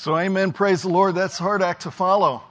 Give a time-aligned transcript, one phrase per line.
[0.00, 0.52] So, amen.
[0.52, 1.14] Praise the Lord.
[1.14, 2.42] That's a hard act to follow.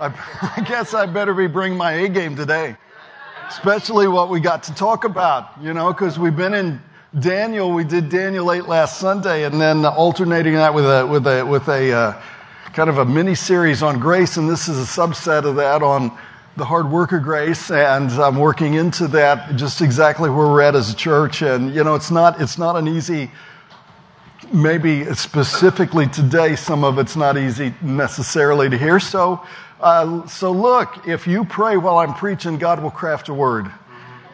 [0.00, 0.06] I,
[0.56, 2.76] I guess I better be bringing my A game today,
[3.46, 6.82] especially what we got to talk about, you know, because we've been in
[7.16, 7.70] Daniel.
[7.70, 11.68] We did Daniel late last Sunday, and then alternating that with a with a with
[11.68, 12.22] a uh,
[12.72, 16.10] kind of a mini series on grace, and this is a subset of that on
[16.56, 20.74] the hard work of grace, and I'm working into that just exactly where we're at
[20.74, 21.40] as a church.
[21.40, 23.30] And you know, it's not it's not an easy
[24.52, 29.00] maybe specifically today, some of it's not easy necessarily to hear.
[29.00, 29.42] So,
[29.80, 33.70] uh, so look, if you pray while I'm preaching, God will craft a word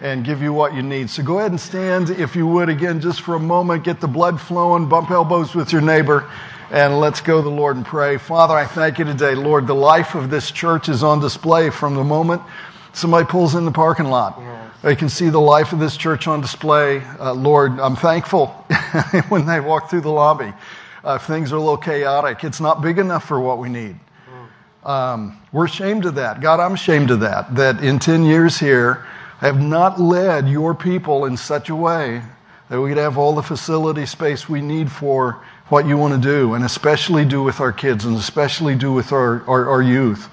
[0.00, 1.10] and give you what you need.
[1.10, 4.08] So go ahead and stand, if you would, again, just for a moment, get the
[4.08, 6.28] blood flowing, bump elbows with your neighbor,
[6.70, 8.16] and let's go to the Lord and pray.
[8.16, 9.34] Father, I thank you today.
[9.34, 12.42] Lord, the life of this church is on display from the moment
[12.92, 14.38] somebody pulls in the parking lot.
[14.82, 17.02] They can see the life of this church on display.
[17.18, 18.48] Uh, Lord, I'm thankful
[19.28, 20.52] when they walk through the lobby.
[21.04, 22.44] Uh, things are a little chaotic.
[22.44, 23.96] It's not big enough for what we need.
[24.84, 26.40] Um, we're ashamed of that.
[26.40, 27.54] God, I'm ashamed of that.
[27.54, 29.06] That in 10 years here,
[29.40, 32.22] I have not led your people in such a way
[32.68, 36.20] that we could have all the facility space we need for what you want to
[36.20, 40.28] do, and especially do with our kids, and especially do with our, our, our youth.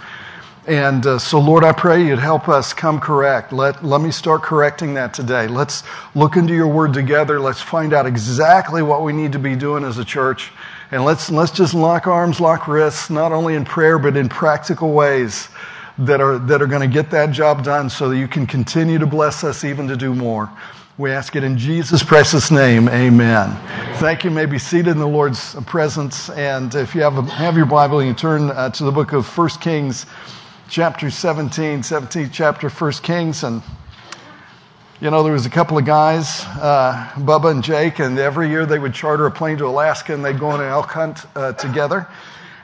[0.69, 3.51] And uh, so, Lord, I pray you'd help us come correct.
[3.51, 5.47] Let, let me start correcting that today.
[5.47, 5.81] Let's
[6.13, 7.39] look into your word together.
[7.39, 10.51] Let's find out exactly what we need to be doing as a church.
[10.91, 14.91] And let's, let's just lock arms, lock wrists, not only in prayer, but in practical
[14.93, 15.49] ways
[15.97, 18.99] that are, that are going to get that job done so that you can continue
[18.99, 20.51] to bless us even to do more.
[20.99, 22.89] We ask it in Jesus' precious name.
[22.89, 23.57] Amen.
[23.95, 24.29] Thank you.
[24.29, 26.29] you may be seated in the Lord's presence.
[26.29, 29.25] And if you have, a, have your Bible, you turn uh, to the book of
[29.35, 30.05] 1 Kings
[30.69, 33.63] chapter 17, 17th chapter, First Kings, and
[35.01, 38.67] you know, there was a couple of guys, uh, Bubba and Jake, and every year
[38.67, 41.53] they would charter a plane to Alaska and they'd go on an elk hunt uh,
[41.53, 42.07] together.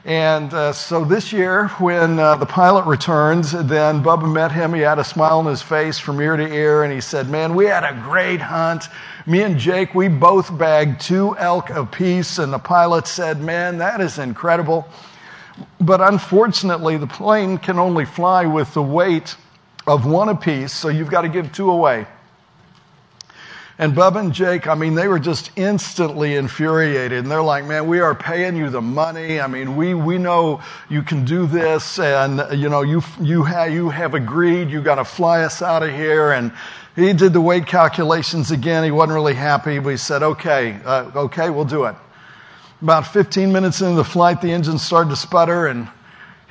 [0.03, 4.75] And uh, so this year, when uh, the pilot returns, then Bubba met him.
[4.75, 7.55] He had a smile on his face from ear to ear, and he said, Man,
[7.55, 8.83] we had a great hunt.
[9.25, 12.37] Me and Jake, we both bagged two elk apiece.
[12.37, 14.87] And the pilot said, Man, that is incredible.
[15.79, 19.35] But unfortunately, the plane can only fly with the weight
[19.87, 22.07] of one apiece, so you've got to give two away.
[23.77, 27.19] And Bub and Jake, I mean, they were just instantly infuriated.
[27.19, 29.41] And they're like, man, we are paying you the money.
[29.41, 31.99] I mean, we, we know you can do this.
[31.99, 34.69] And, you know, you, you, ha- you have agreed.
[34.69, 36.31] You got to fly us out of here.
[36.31, 36.53] And
[36.95, 38.85] he did the weight calculations again.
[38.85, 41.95] He wasn't really happy, but he said, okay, uh, okay, we'll do it.
[42.85, 45.87] About 15 minutes into the flight, the engine started to sputter, and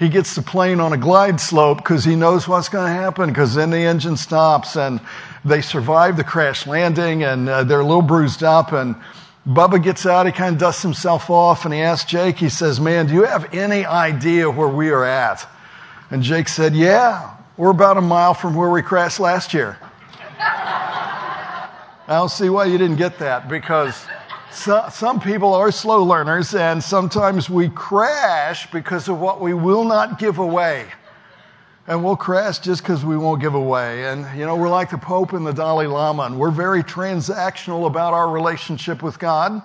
[0.00, 3.28] he gets the plane on a glide slope because he knows what's going to happen
[3.28, 5.00] because then the engine stops and
[5.44, 8.96] they survive the crash landing and uh, they're a little bruised up and
[9.46, 12.80] Bubba gets out, he kind of dusts himself off and he asks Jake, he says,
[12.80, 15.46] man, do you have any idea where we are at?
[16.10, 19.78] And Jake said, yeah, we're about a mile from where we crashed last year.
[20.40, 21.68] I
[22.08, 24.04] don't see why you didn't get that because
[24.54, 29.84] so, some people are slow learners, and sometimes we crash because of what we will
[29.84, 30.86] not give away.
[31.86, 34.06] And we'll crash just because we won't give away.
[34.06, 37.86] And, you know, we're like the Pope and the Dalai Lama, and we're very transactional
[37.86, 39.60] about our relationship with God.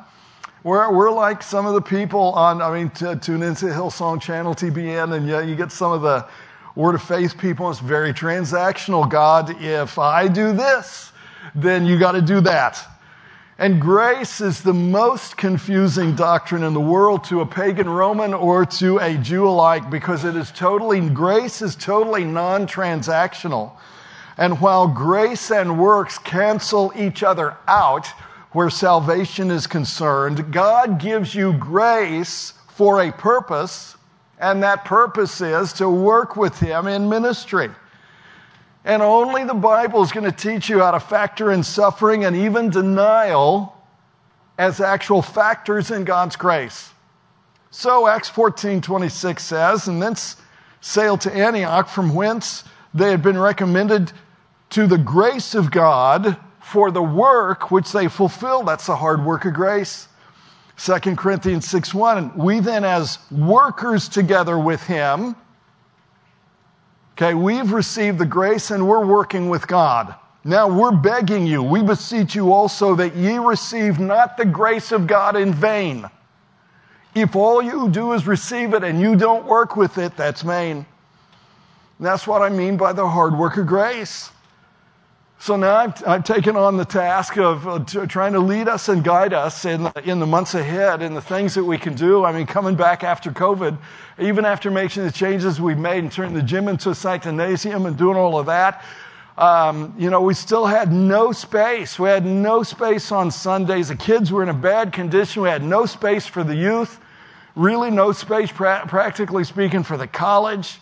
[0.64, 4.56] We're, we're like some of the people on, I mean, t- tune into Hillsong Channel
[4.56, 6.28] TBN, and yeah, you get some of the
[6.76, 7.70] Word of Faith people.
[7.70, 9.10] It's very transactional.
[9.10, 11.12] God, if I do this,
[11.54, 12.86] then you got to do that.
[13.60, 18.66] And grace is the most confusing doctrine in the world to a pagan Roman or
[18.66, 23.74] to a Jew alike because it is totally, grace is totally non transactional.
[24.38, 28.08] And while grace and works cancel each other out
[28.54, 33.98] where salvation is concerned, God gives you grace for a purpose,
[34.40, 37.70] and that purpose is to work with Him in ministry.
[38.86, 42.36] And only the Bible is going to teach you how to factor in suffering and
[42.36, 43.76] even denial
[44.58, 46.92] as actual factors in God's grace.
[47.72, 50.38] So Acts 14 26 says, and thence
[50.82, 54.12] sailed to Antioch, from whence they had been recommended
[54.72, 58.68] to the grace of God for the work which they fulfilled.
[58.68, 60.08] That's the hard work of grace.
[60.78, 62.38] 2 Corinthians 6 1.
[62.38, 65.36] We then, as workers together with him,
[67.22, 70.16] Okay, we've received the grace and we're working with God.
[70.46, 75.06] Now we're begging you, we beseech you also that ye receive not the grace of
[75.06, 76.10] God in vain.
[77.14, 80.78] If all you do is receive it and you don't work with it, that's vain.
[80.78, 84.32] And that's what I mean by the hard work of grace.
[85.42, 89.02] So now I've, I've, taken on the task of uh, trying to lead us and
[89.02, 92.26] guide us in the, in the months ahead in the things that we can do.
[92.26, 93.78] I mean, coming back after COVID,
[94.20, 97.98] even after making the changes we've made and turning the gym into a sanctinasium and
[97.98, 98.84] doing all of that,
[99.38, 101.98] um, you know, we still had no space.
[101.98, 103.88] We had no space on Sundays.
[103.88, 105.42] The kids were in a bad condition.
[105.44, 107.00] We had no space for the youth,
[107.56, 110.80] really no space, pra- practically speaking, for the college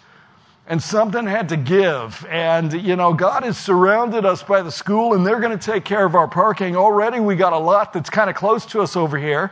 [0.67, 2.25] and something had to give.
[2.29, 5.85] And, you know, God has surrounded us by the school and they're going to take
[5.85, 6.75] care of our parking.
[6.75, 9.51] Already we got a lot that's kind of close to us over here.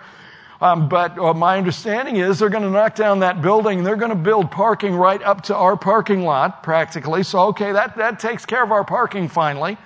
[0.62, 4.10] Um, but uh, my understanding is they're going to knock down that building they're going
[4.10, 7.24] to build parking right up to our parking lot, practically.
[7.24, 9.78] So, okay, that, that takes care of our parking finally.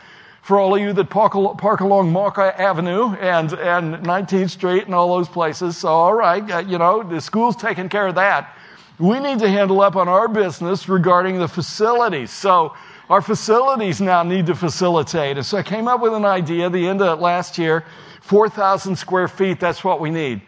[0.41, 4.95] For all of you that park, park along Marka Avenue and, and 19th Street and
[4.95, 5.77] all those places.
[5.77, 8.55] So, all right, uh, you know, the school's taking care of that
[8.99, 12.31] we need to handle up on our business regarding the facilities.
[12.31, 12.75] So
[13.09, 15.37] our facilities now need to facilitate.
[15.37, 17.85] And so I came up with an idea the end of last year
[18.21, 20.41] 4,000 square feet, that's what we need.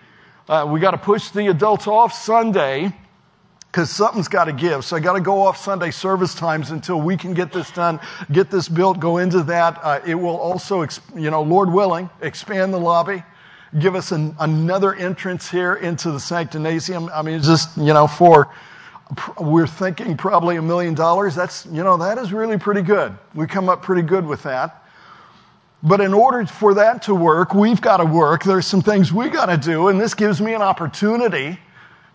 [0.48, 2.94] Uh, we got to push the adults off Sunday
[3.72, 4.84] because something's got to give.
[4.84, 8.02] So I got to go off Sunday service times until we can get this done,
[8.32, 9.80] get this built, go into that.
[9.82, 13.24] Uh, it will also, you know, Lord willing, expand the lobby
[13.80, 17.10] give us an, another entrance here into the sanctinasium.
[17.14, 18.50] I mean, just, you know, for,
[19.40, 21.36] we're thinking probably a million dollars.
[21.36, 23.14] That's, you know, that is really pretty good.
[23.34, 24.86] We come up pretty good with that.
[25.84, 28.44] But in order for that to work, we've got to work.
[28.44, 31.58] There's some things we got to do, and this gives me an opportunity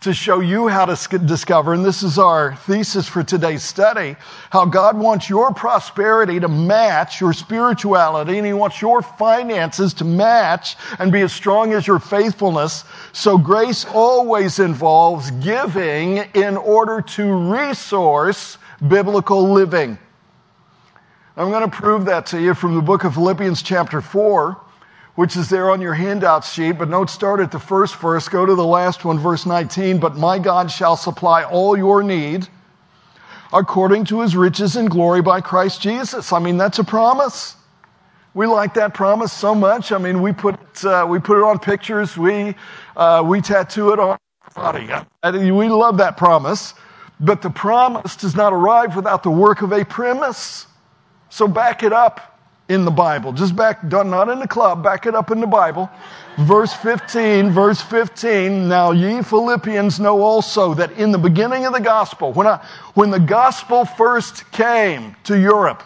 [0.00, 4.16] to show you how to discover, and this is our thesis for today's study,
[4.50, 10.04] how God wants your prosperity to match your spirituality, and He wants your finances to
[10.04, 12.84] match and be as strong as your faithfulness.
[13.12, 19.98] So grace always involves giving in order to resource biblical living.
[21.38, 24.60] I'm going to prove that to you from the book of Philippians chapter 4
[25.16, 28.28] which is there on your handout sheet, but don't start at the first verse.
[28.28, 29.98] Go to the last one, verse 19.
[29.98, 32.48] But my God shall supply all your need
[33.52, 36.32] according to his riches and glory by Christ Jesus.
[36.32, 37.56] I mean, that's a promise.
[38.34, 39.90] We like that promise so much.
[39.90, 42.18] I mean, we put, uh, we put it on pictures.
[42.18, 42.54] We,
[42.94, 44.18] uh, we tattoo it on
[44.54, 44.86] body.
[45.50, 46.74] We love that promise.
[47.18, 50.66] But the promise does not arrive without the work of a premise.
[51.30, 52.35] So back it up
[52.68, 53.32] in the Bible.
[53.32, 55.88] Just back, not in the club, back it up in the Bible.
[56.38, 58.68] Verse 15, verse 15.
[58.68, 62.64] Now ye Philippians know also that in the beginning of the gospel, when I,
[62.94, 65.82] when the gospel first came to Europe,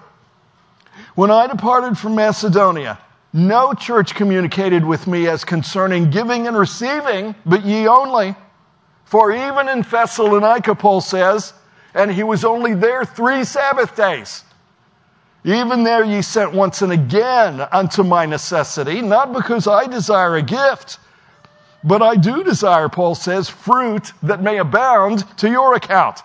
[1.14, 2.98] when I departed from Macedonia,
[3.32, 8.34] no church communicated with me as concerning giving and receiving, but ye only.
[9.04, 11.52] For even in Thessalonica, Paul says,
[11.94, 14.44] and he was only there three Sabbath days.
[15.44, 20.42] Even there ye sent once and again unto my necessity, not because I desire a
[20.42, 20.98] gift,
[21.82, 26.20] but I do desire, Paul says, fruit that may abound to your account.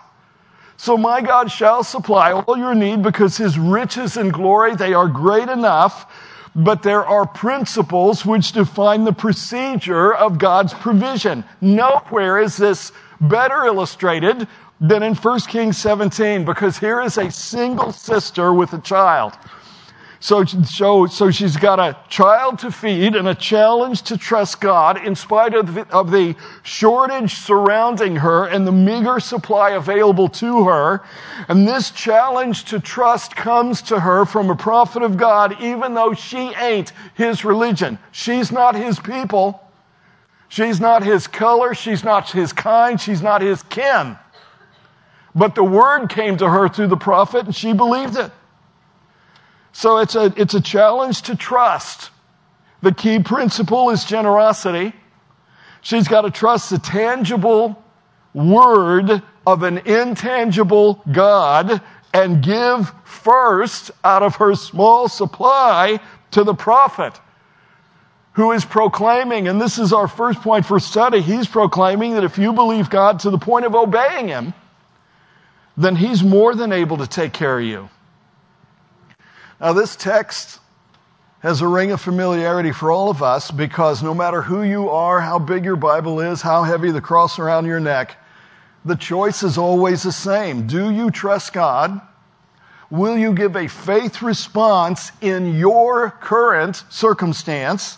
[0.78, 5.08] So my God shall supply all your need because his riches and glory, they are
[5.08, 6.12] great enough,
[6.54, 11.46] but there are principles which define the procedure of God's provision.
[11.62, 12.92] Nowhere is this
[13.22, 14.48] better illustrated
[14.80, 19.34] than in 1 Kings 17 because here is a single sister with a child.
[20.26, 25.06] So, so, so she's got a child to feed and a challenge to trust God
[25.06, 30.64] in spite of the, of the shortage surrounding her and the meager supply available to
[30.64, 31.04] her.
[31.48, 36.14] And this challenge to trust comes to her from a prophet of God, even though
[36.14, 38.00] she ain't his religion.
[38.12, 39.62] She's not his people.
[40.48, 41.76] She's not his color.
[41.76, 43.00] She's not his kind.
[43.00, 44.18] She's not his kin.
[45.36, 48.32] But the word came to her through the prophet and she believed it.
[49.74, 52.10] So it's a, it's a challenge to trust.
[52.82, 54.94] The key principle is generosity.
[55.82, 57.84] She's got to trust the tangible
[58.34, 61.82] word of an intangible God
[62.14, 66.00] and give first out of her small supply
[66.32, 67.20] to the prophet
[68.34, 72.38] who is proclaiming, and this is our first point for study, he's proclaiming that if
[72.38, 74.54] you believe God to the point of obeying him,
[75.78, 77.90] then He's more than able to take care of you.
[79.60, 80.60] Now, this text
[81.40, 85.22] has a ring of familiarity for all of us because no matter who you are,
[85.22, 88.18] how big your Bible is, how heavy the cross around your neck,
[88.84, 90.68] the choice is always the same.
[90.68, 92.02] Do you trust God?
[92.90, 97.98] Will you give a faith response in your current circumstance?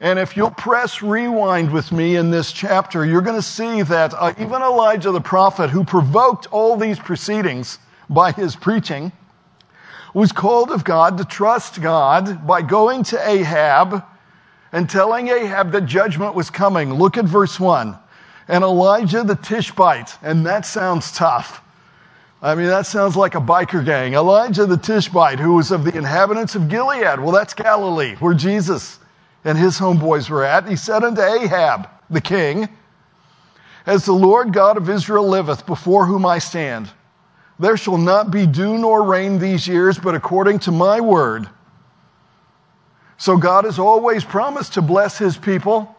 [0.00, 4.12] And if you'll press rewind with me in this chapter, you're going to see that
[4.12, 7.78] uh, even Elijah the prophet, who provoked all these proceedings
[8.10, 9.10] by his preaching,
[10.12, 14.04] was called of God to trust God by going to Ahab
[14.70, 16.92] and telling Ahab that judgment was coming.
[16.92, 17.96] Look at verse 1.
[18.48, 21.62] And Elijah the Tishbite, and that sounds tough.
[22.42, 24.12] I mean, that sounds like a biker gang.
[24.14, 27.18] Elijah the Tishbite, who was of the inhabitants of Gilead.
[27.18, 28.98] Well, that's Galilee, where Jesus
[29.46, 30.68] and his homeboys were at.
[30.68, 32.68] He said unto Ahab, the king,
[33.86, 36.90] As the Lord God of Israel liveth, before whom I stand,
[37.56, 41.48] there shall not be dew nor rain these years, but according to my word.
[43.18, 45.94] So God has always promised to bless his people.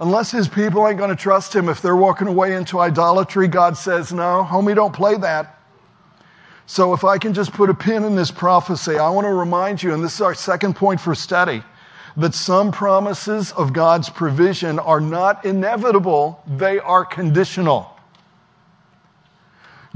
[0.00, 3.76] Unless his people ain't going to trust him, if they're walking away into idolatry, God
[3.76, 5.60] says, no, homie, don't play that.
[6.66, 9.82] So if I can just put a pin in this prophecy, I want to remind
[9.82, 11.62] you, and this is our second point for study,
[12.16, 17.90] that some promises of God's provision are not inevitable, they are conditional.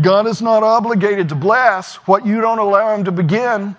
[0.01, 3.77] God is not obligated to bless what you don't allow him to begin.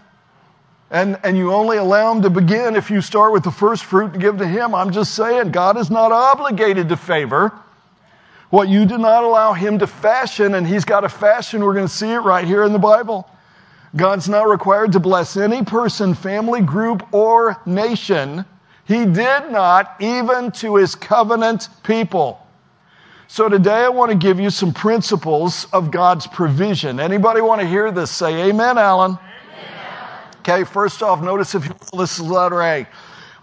[0.92, 4.14] And, and you only allow him to begin if you start with the first fruit
[4.14, 4.74] and give to him.
[4.74, 7.54] I'm just saying, God is not obligated to favor
[8.50, 11.64] what you do not allow him to fashion, and he's got a fashion.
[11.64, 13.30] We're going to see it right here in the Bible.
[13.96, 18.46] God's not required to bless any person, family, group, or nation.
[18.86, 22.46] He did not, even to his covenant people.
[23.28, 27.00] So today I want to give you some principles of God's provision.
[27.00, 28.10] Anybody want to hear this?
[28.12, 29.18] Say amen, Alan.
[30.40, 32.88] Okay, first off, notice if you this is letter A.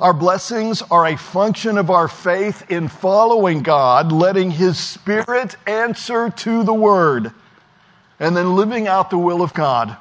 [0.00, 6.30] Our blessings are a function of our faith in following God, letting His Spirit answer
[6.30, 7.32] to the Word,
[8.18, 9.96] and then living out the will of God.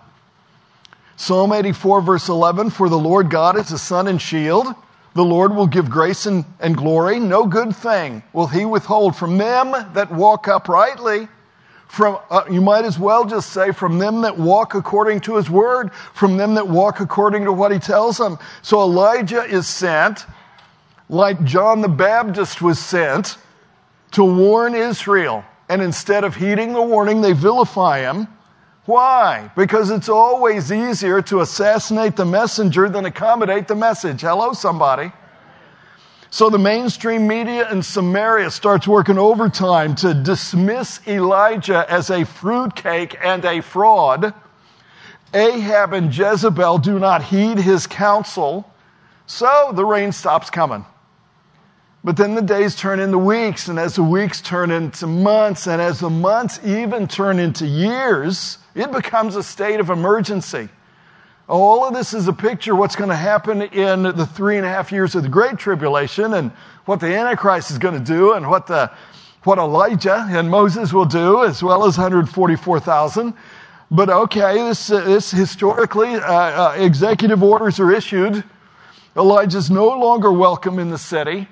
[1.18, 4.68] Psalm 84, verse 11 For the Lord God is a sun and shield.
[5.14, 7.20] The Lord will give grace and, and glory.
[7.20, 11.30] No good thing will He withhold from them that walk uprightly
[11.88, 15.50] from uh, you might as well just say from them that walk according to his
[15.50, 20.26] word from them that walk according to what he tells them so elijah is sent
[21.10, 23.38] like john the baptist was sent
[24.12, 28.28] to warn israel and instead of heeding the warning they vilify him
[28.86, 35.12] why because it's always easier to assassinate the messenger than accommodate the message hello somebody
[36.36, 43.16] so the mainstream media in Samaria starts working overtime to dismiss Elijah as a fruitcake
[43.24, 44.34] and a fraud.
[45.34, 48.70] Ahab and Jezebel do not heed his counsel.
[49.28, 50.84] So the rain stops coming.
[52.06, 55.82] But then the days turn into weeks, and as the weeks turn into months, and
[55.82, 60.70] as the months even turn into years, it becomes a state of emergency.
[61.50, 64.68] All of this is a picture of what's going to happen in the three and
[64.68, 66.52] a half years of the Great Tribulation and
[66.86, 68.92] what the Antichrist is going to do and what, the,
[69.44, 73.34] what Elijah and Moses will do, as well as 144,000.
[73.90, 78.44] But okay, this, this historically, uh, uh, executive orders are issued.
[79.18, 81.48] Elijah's no longer welcome in the city.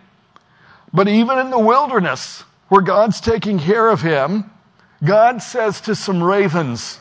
[0.94, 4.52] But even in the wilderness, where God's taking care of him,
[5.04, 7.00] God says to some ravens,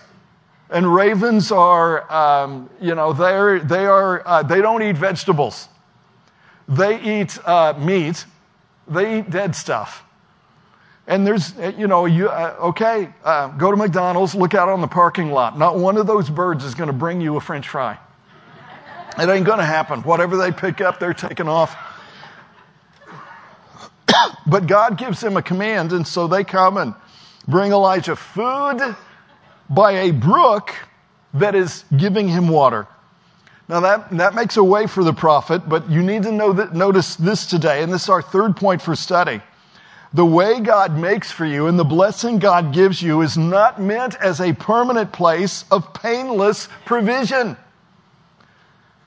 [0.71, 5.69] and ravens are, um, you know, they're, they are, uh, they don't eat vegetables.
[6.67, 8.25] They eat uh, meat.
[8.89, 10.03] They eat dead stuff.
[11.07, 14.87] And there's, you know, you, uh, okay, uh, go to McDonald's, look out on the
[14.87, 15.59] parking lot.
[15.59, 17.99] Not one of those birds is going to bring you a french fry.
[19.19, 20.01] It ain't going to happen.
[20.03, 21.77] Whatever they pick up, they're taking off.
[24.47, 26.95] but God gives them a command, and so they come and
[27.47, 28.97] bring Elijah food
[29.69, 30.75] by a brook
[31.35, 32.87] that is giving him water.
[33.69, 36.75] Now that, that makes a way for the prophet, but you need to know that,
[36.75, 39.41] notice this today, and this is our third point for study.
[40.15, 44.15] The way God makes for you and the blessing God gives you is not meant
[44.17, 47.57] as a permanent place of painless provision.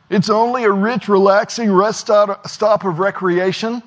[0.09, 2.09] It's only a rich, relaxing rest
[2.45, 3.83] stop of recreation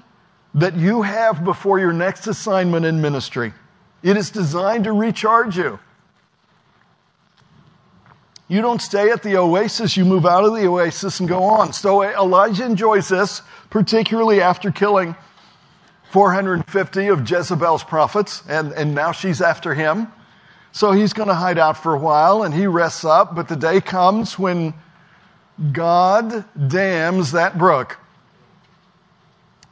[0.58, 3.52] that you have before your next assignment in ministry.
[4.02, 5.78] It is designed to recharge you.
[8.48, 11.72] You don't stay at the oasis, you move out of the oasis and go on.
[11.72, 15.14] So Elijah enjoys this, particularly after killing
[16.10, 20.10] 450 of Jezebel's prophets, and, and now she's after him.
[20.72, 23.56] So he's going to hide out for a while and he rests up, but the
[23.56, 24.74] day comes when
[25.72, 27.98] God dams that brook.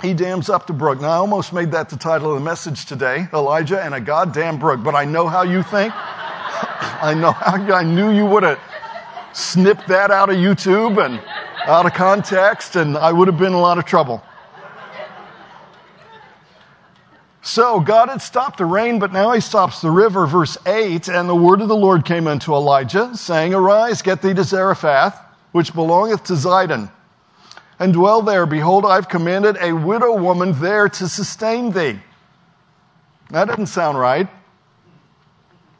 [0.02, 1.00] He dams up the brook.
[1.00, 4.58] Now, I almost made that the title of the message today Elijah and a goddamn
[4.58, 5.92] brook, but I know how you think.
[7.02, 8.58] I know how I knew you would have
[9.32, 11.20] snipped that out of YouTube and
[11.66, 14.22] out of context, and I would have been in a lot of trouble.
[17.42, 20.26] So God had stopped the rain, but now he stops the river.
[20.26, 24.34] Verse 8, and the word of the Lord came unto Elijah, saying, Arise, get thee
[24.34, 25.16] to Zarephath,
[25.52, 26.90] which belongeth to Zidon,
[27.78, 28.46] and dwell there.
[28.46, 31.98] Behold, I've commanded a widow woman there to sustain thee.
[33.30, 34.28] That doesn't sound right.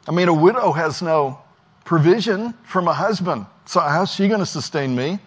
[0.07, 1.39] I mean, a widow has no
[1.85, 3.45] provision from a husband.
[3.65, 5.19] So how's she going to sustain me?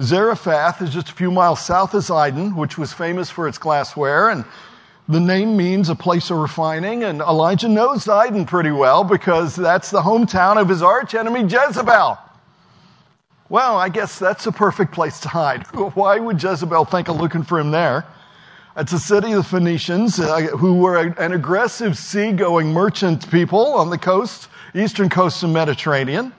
[0.00, 4.28] Zarephath is just a few miles south of Zidon, which was famous for its glassware,
[4.28, 4.44] and
[5.08, 9.90] the name means a place of refining, and Elijah knows Zidon pretty well because that's
[9.90, 12.18] the hometown of his archenemy Jezebel.
[13.48, 15.66] Well, I guess that's a perfect place to hide.
[15.94, 18.04] Why would Jezebel think of looking for him there?
[18.76, 23.88] It's a city of the Phoenicians uh, who were an aggressive seagoing merchant people on
[23.88, 26.32] the coast, eastern coast of Mediterranean.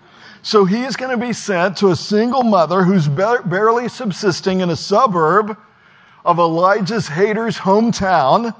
[0.44, 4.70] So he is going to be sent to a single mother who's barely subsisting in
[4.70, 5.58] a suburb
[6.26, 8.54] of Elijah's haters' hometown.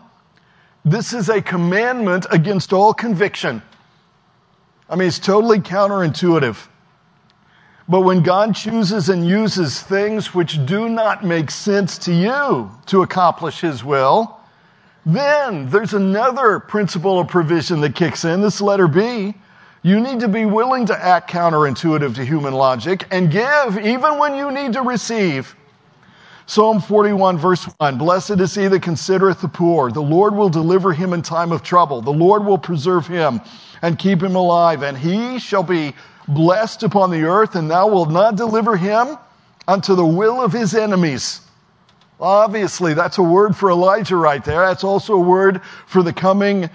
[0.86, 3.62] This is a commandment against all conviction.
[4.90, 6.68] I mean, it's totally counterintuitive.
[7.90, 13.02] But when God chooses and uses things which do not make sense to you to
[13.02, 14.38] accomplish His will,
[15.06, 18.42] then there's another principle of provision that kicks in.
[18.42, 19.34] This letter B.
[19.84, 24.36] You need to be willing to act counterintuitive to human logic and give even when
[24.36, 25.56] you need to receive.
[26.46, 29.92] Psalm 41 verse 1, Blessed is he that considereth the poor.
[29.92, 32.02] The Lord will deliver him in time of trouble.
[32.02, 33.40] The Lord will preserve him
[33.82, 34.84] and keep him alive.
[34.84, 35.94] And he shall be
[36.28, 39.18] blessed upon the earth, and thou wilt not deliver him
[39.68, 41.42] unto the will of his enemies.
[42.20, 44.66] Obviously, that's a word for Elijah right there.
[44.66, 46.70] That's also a word for the coming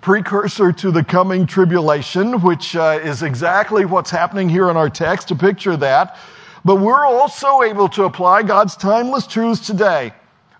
[0.00, 5.28] precursor to the coming tribulation, which uh, is exactly what's happening here in our text.
[5.28, 6.16] To picture that.
[6.64, 10.12] But we're also able to apply God's timeless truths today.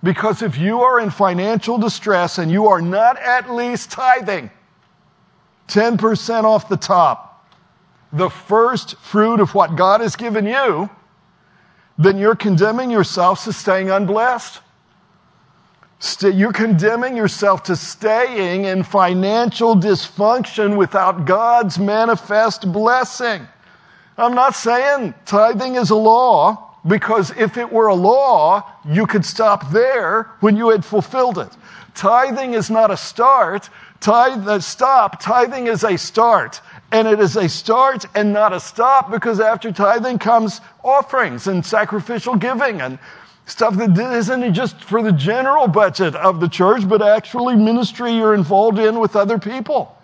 [0.02, 4.50] Because if you are in financial distress and you are not at least tithing
[5.68, 7.30] 10% off the top,
[8.12, 10.90] the first fruit of what God has given you,
[11.99, 14.61] then you're condemning yourself to staying unblessed.
[16.23, 23.46] You're condemning yourself to staying in financial dysfunction without God's manifest blessing.
[24.16, 29.25] I'm not saying tithing is a law because if it were a law, you could
[29.25, 31.55] stop there when you had fulfilled it.
[31.94, 33.68] Tithing is not a start.
[34.01, 35.20] Tithe, uh, stop.
[35.20, 36.62] Tithing is a start.
[36.92, 41.64] And it is a start and not a stop because after tithing comes offerings and
[41.64, 42.98] sacrificial giving and
[43.46, 48.35] stuff that isn't just for the general budget of the church, but actually ministry you're
[48.35, 49.96] involved in with other people.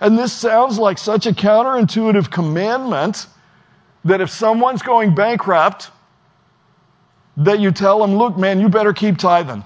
[0.00, 3.26] And this sounds like such a counterintuitive commandment
[4.04, 5.90] that if someone's going bankrupt,
[7.36, 9.64] that you tell them, look, man, you better keep tithing.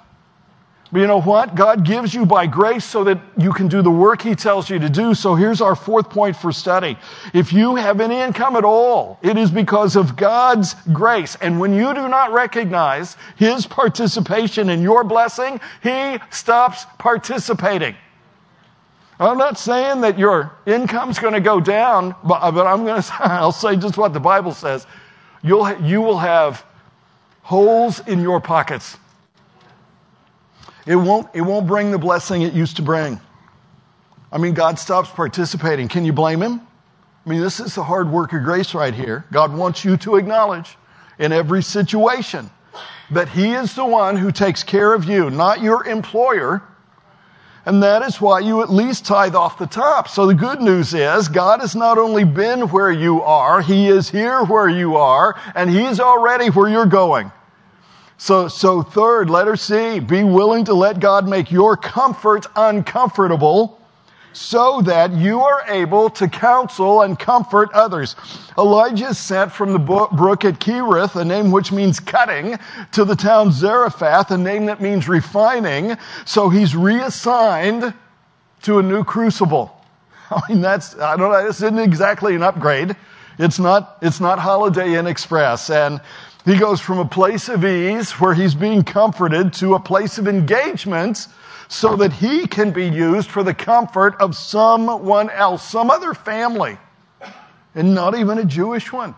[0.91, 1.55] But you know what?
[1.55, 4.79] God gives you by grace so that you can do the work He tells you
[4.79, 5.15] to do.
[5.15, 6.97] So here's our fourth point for study.
[7.35, 11.37] If you have any income at all, it is because of God's grace.
[11.43, 17.95] And when you do not recognize His participation in your blessing, He stops participating.
[19.21, 23.13] I'm not saying that your income's going to go down, but, but I'm going to,
[23.21, 24.87] I'll say just what the Bible says.
[25.43, 26.65] You'll, you will have
[27.43, 28.97] holes in your pockets.
[30.89, 33.21] It won't, it won't bring the blessing it used to bring.
[34.33, 35.87] I mean, God stops participating.
[35.89, 36.61] Can you blame Him?
[37.25, 39.25] I mean, this is the hard work of grace right here.
[39.31, 40.77] God wants you to acknowledge
[41.19, 42.51] in every situation
[43.11, 46.63] that He is the one who takes care of you, not your employer
[47.69, 50.09] and that is why you at least tithe off the top.
[50.09, 54.09] So the good news is God has not only been where you are, He is
[54.09, 57.31] here where you are, and He's already where you're going.
[58.19, 63.79] So, so third, letter C, be willing to let God make your comfort uncomfortable
[64.33, 68.17] so that you are able to counsel and comfort others.
[68.57, 72.59] Elijah is sent from the brook at Kerith, a name which means cutting,
[72.93, 75.97] to the town Zarephath, a name that means refining.
[76.25, 77.95] So he's reassigned
[78.63, 79.75] to a new crucible.
[80.31, 82.97] I mean, that's, I don't know, this isn't exactly an upgrade.
[83.39, 85.71] It's not, it's not Holiday Inn Express.
[85.71, 86.01] And
[86.45, 90.29] he goes from a place of ease where he's being comforted to a place of
[90.29, 91.27] engagement
[91.69, 96.79] so that he can be used for the comfort of someone else, some other family,
[97.75, 99.15] and not even a Jewish one.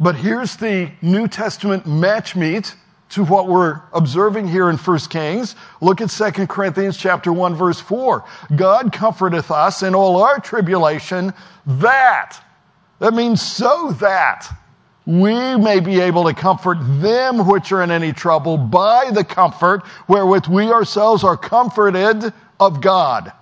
[0.00, 2.74] But here's the New Testament match meet
[3.10, 5.54] to what we're observing here in 1 Kings.
[5.82, 8.24] Look at 2 Corinthians chapter 1 verse 4.
[8.56, 11.34] God comforteth us in all our tribulation
[11.66, 12.38] that,
[12.98, 14.48] that means so that
[15.06, 19.82] we may be able to comfort them which are in any trouble by the comfort
[20.06, 23.32] wherewith we ourselves are comforted of God.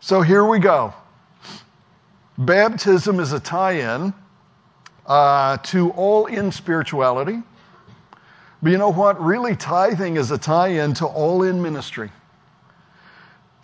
[0.00, 0.92] So here we go.
[2.36, 4.12] Baptism is a tie in
[5.06, 7.42] uh, to all in spirituality.
[8.62, 9.22] But you know what?
[9.22, 12.10] Really, tithing is a tie in to all in ministry.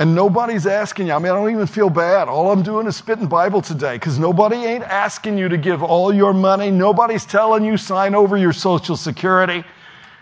[0.01, 1.13] And nobody's asking you.
[1.13, 2.27] I mean, I don't even feel bad.
[2.27, 6.11] All I'm doing is spitting Bible today because nobody ain't asking you to give all
[6.11, 6.71] your money.
[6.71, 9.63] Nobody's telling you sign over your Social Security.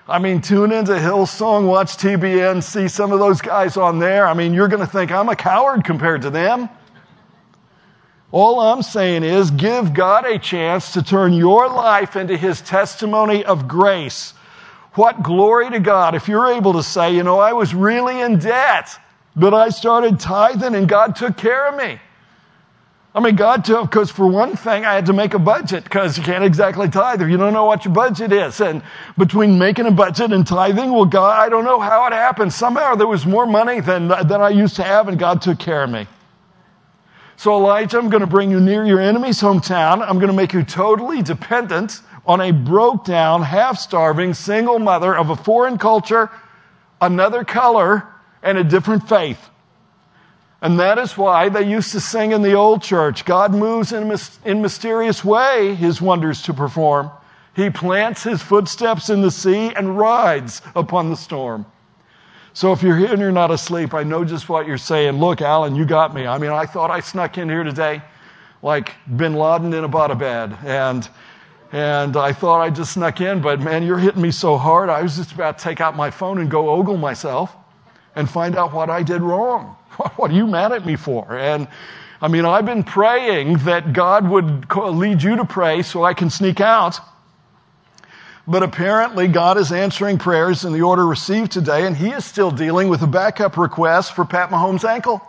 [0.08, 4.26] I mean, tune into Hillsong, watch TBN, see some of those guys on there.
[4.26, 6.68] I mean, you're going to think I'm a coward compared to them.
[8.32, 13.44] All I'm saying is give God a chance to turn your life into His testimony
[13.44, 14.32] of grace.
[14.94, 18.40] What glory to God if you're able to say, you know, I was really in
[18.40, 18.98] debt.
[19.36, 22.00] But I started tithing and God took care of me.
[23.14, 26.18] I mean, God took, because for one thing, I had to make a budget because
[26.18, 28.60] you can't exactly tithe if you don't know what your budget is.
[28.60, 28.82] And
[29.16, 32.52] between making a budget and tithing, well, God, I don't know how it happened.
[32.52, 35.82] Somehow there was more money than, than I used to have and God took care
[35.82, 36.06] of me.
[37.36, 40.02] So Elijah, I'm going to bring you near your enemy's hometown.
[40.02, 45.16] I'm going to make you totally dependent on a broke down, half starving, single mother
[45.16, 46.30] of a foreign culture,
[47.00, 48.06] another color,
[48.42, 49.48] and a different faith.
[50.60, 54.12] And that is why they used to sing in the old church God moves in,
[54.44, 57.10] in mysterious way his wonders to perform.
[57.54, 61.66] He plants his footsteps in the sea and rides upon the storm.
[62.52, 65.18] So if you're here and you're not asleep, I know just what you're saying.
[65.18, 66.26] Look, Alan, you got me.
[66.26, 68.02] I mean, I thought I snuck in here today
[68.62, 70.56] like bin Laden in a bed.
[70.64, 71.08] And,
[71.70, 74.88] and I thought I just snuck in, but man, you're hitting me so hard.
[74.88, 77.54] I was just about to take out my phone and Google myself
[78.18, 79.76] and find out what I did wrong.
[80.16, 81.36] What are you mad at me for?
[81.36, 81.66] And
[82.20, 86.30] I mean, I've been praying that God would lead you to pray so I can
[86.30, 87.00] sneak out.
[88.46, 92.50] But apparently, God is answering prayers in the order received today, and He is still
[92.50, 95.20] dealing with a backup request for Pat Mahomes' ankle.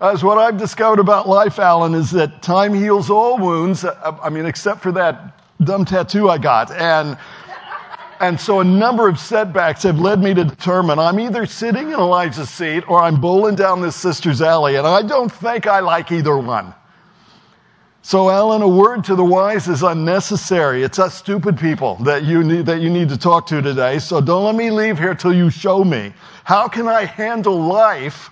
[0.00, 3.84] As what I've discovered about life, Alan, is that time heals all wounds.
[3.84, 6.70] Uh, I mean, except for that dumb tattoo I got.
[6.72, 7.16] And
[8.22, 11.94] and so a number of setbacks have led me to determine I'm either sitting in
[11.94, 14.76] Elijah's seat or I'm bowling down this sister's alley.
[14.76, 16.72] And I don't think I like either one.
[18.04, 20.84] So, Alan, a word to the wise is unnecessary.
[20.84, 23.98] It's us stupid people that you need, that you need to talk to today.
[23.98, 26.12] So don't let me leave here till you show me.
[26.44, 28.30] How can I handle life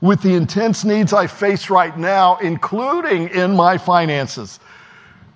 [0.00, 4.58] with the intense needs I face right now, including in my finances?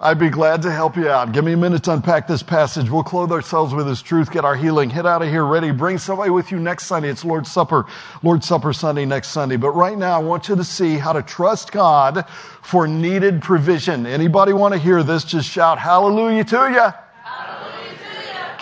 [0.04, 1.30] I'd be glad to help you out.
[1.30, 2.90] Give me a minute to unpack this passage.
[2.90, 5.70] We'll clothe ourselves with His truth, get our healing, head out of here ready.
[5.70, 7.08] Bring somebody with you next Sunday.
[7.08, 7.86] It's Lord's Supper,
[8.20, 9.54] Lord's Supper Sunday next Sunday.
[9.54, 12.28] But right now, I want you to see how to trust God
[12.62, 14.04] for needed provision.
[14.04, 15.22] Anybody want to hear this?
[15.22, 17.01] Just shout hallelujah to you.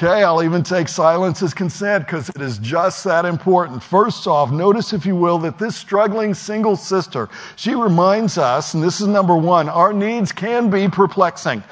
[0.02, 3.82] Okay, I'll even take silence as consent because it is just that important.
[3.82, 8.82] First off, notice, if you will, that this struggling single sister, she reminds us, and
[8.82, 11.62] this is number one, our needs can be perplexing.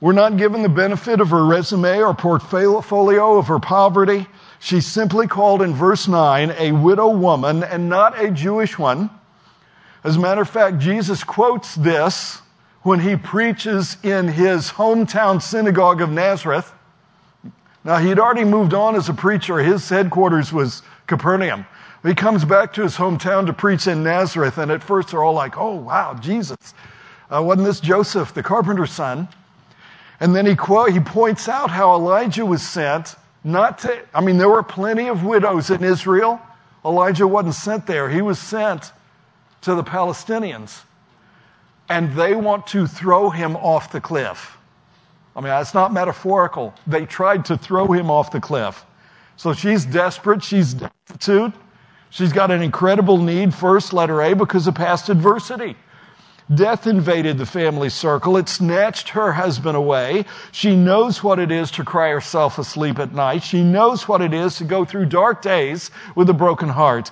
[0.00, 4.26] We're not given the benefit of her resume or portfolio of her poverty.
[4.58, 9.08] She's simply called in verse 9 a widow woman and not a Jewish one.
[10.02, 12.42] As a matter of fact, Jesus quotes this
[12.82, 16.72] when he preaches in his hometown synagogue of Nazareth.
[17.84, 19.58] Now, he'd already moved on as a preacher.
[19.58, 21.66] His headquarters was Capernaum.
[22.02, 25.34] He comes back to his hometown to preach in Nazareth, and at first they're all
[25.34, 26.56] like, oh, wow, Jesus.
[27.30, 29.28] Uh, wasn't this Joseph, the carpenter's son?
[30.20, 30.52] And then he,
[30.92, 35.22] he points out how Elijah was sent not to, I mean, there were plenty of
[35.22, 36.40] widows in Israel.
[36.84, 38.92] Elijah wasn't sent there, he was sent
[39.62, 40.82] to the Palestinians.
[41.88, 44.56] And they want to throw him off the cliff.
[45.36, 46.74] I mean, it's not metaphorical.
[46.86, 48.84] They tried to throw him off the cliff.
[49.36, 50.42] So she's desperate.
[50.44, 51.52] She's destitute.
[52.10, 55.76] She's got an incredible need, first, letter A, because of past adversity.
[56.54, 58.36] Death invaded the family circle.
[58.36, 60.26] It snatched her husband away.
[60.52, 63.42] She knows what it is to cry herself asleep at night.
[63.42, 67.10] She knows what it is to go through dark days with a broken heart.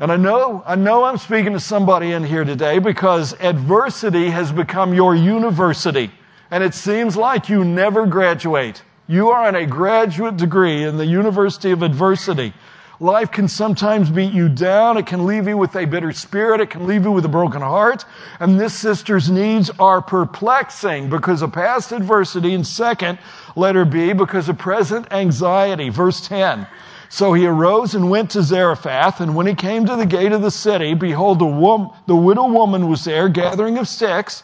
[0.00, 4.50] And I know, I know I'm speaking to somebody in here today because adversity has
[4.50, 6.10] become your university
[6.50, 8.82] and it seems like you never graduate.
[9.08, 12.52] You are on a graduate degree in the University of Adversity.
[12.98, 14.96] Life can sometimes beat you down.
[14.96, 16.62] It can leave you with a bitter spirit.
[16.62, 18.06] It can leave you with a broken heart.
[18.40, 22.54] And this sister's needs are perplexing because of past adversity.
[22.54, 23.18] And second,
[23.54, 25.90] letter B, because of present anxiety.
[25.90, 26.66] Verse 10.
[27.08, 30.42] So he arose and went to Zarephath, and when he came to the gate of
[30.42, 34.42] the city, behold, the, the widow woman was there gathering of sticks.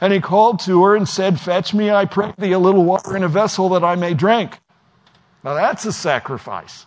[0.00, 3.16] And he called to her and said, Fetch me, I pray thee, a little water
[3.16, 4.58] in a vessel that I may drink.
[5.44, 6.86] Now that's a sacrifice.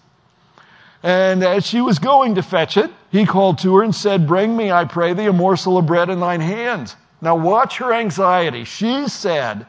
[1.03, 4.55] And as she was going to fetch it, he called to her and said, Bring
[4.55, 6.95] me, I pray thee, a morsel of bread in thine hand.
[7.21, 8.63] Now watch her anxiety.
[8.63, 9.65] She said,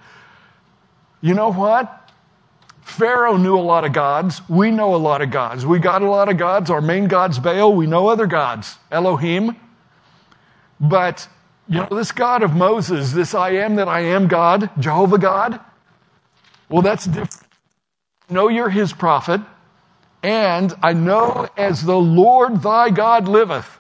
[1.21, 2.01] You know what?
[2.83, 4.47] Pharaoh knew a lot of gods.
[4.49, 5.67] We know a lot of gods.
[5.67, 6.71] We got a lot of gods.
[6.71, 7.75] Our main god's Baal.
[7.75, 9.57] We know other gods, Elohim.
[10.79, 11.27] But
[11.69, 15.61] you know, this God of Moses, this I am that I am God, Jehovah God,
[16.69, 17.37] well, that's different.
[18.29, 19.41] Know you're his prophet,
[20.23, 23.79] and I know as the Lord thy God liveth.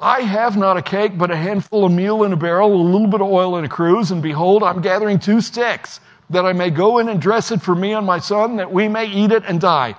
[0.00, 3.06] I have not a cake, but a handful of meal in a barrel, a little
[3.06, 6.70] bit of oil in a cruse, and behold, I'm gathering two sticks, that I may
[6.70, 9.44] go in and dress it for me and my son, that we may eat it
[9.46, 9.94] and die.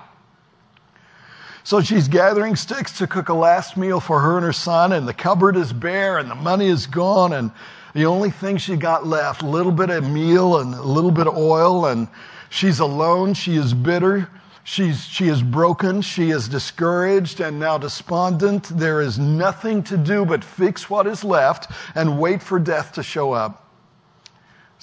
[1.66, 5.08] So she's gathering sticks to cook a last meal for her and her son, and
[5.08, 7.50] the cupboard is bare, and the money is gone, and
[7.94, 11.26] the only thing she got left, a little bit of meal and a little bit
[11.26, 12.08] of oil, and
[12.50, 14.28] she's alone, she is bitter,
[14.62, 18.64] she's, she is broken, she is discouraged and now despondent.
[18.64, 23.02] There is nothing to do but fix what is left and wait for death to
[23.02, 23.63] show up.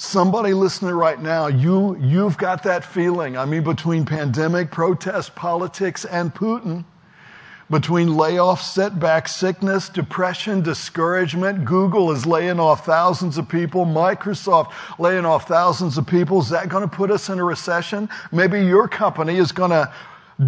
[0.01, 3.37] Somebody listening right now, you, you've got that feeling.
[3.37, 6.85] I mean, between pandemic, protest, politics, and Putin,
[7.69, 15.23] between layoffs, setbacks, sickness, depression, discouragement, Google is laying off thousands of people, Microsoft laying
[15.23, 16.41] off thousands of people.
[16.41, 18.09] Is that going to put us in a recession?
[18.31, 19.93] Maybe your company is going to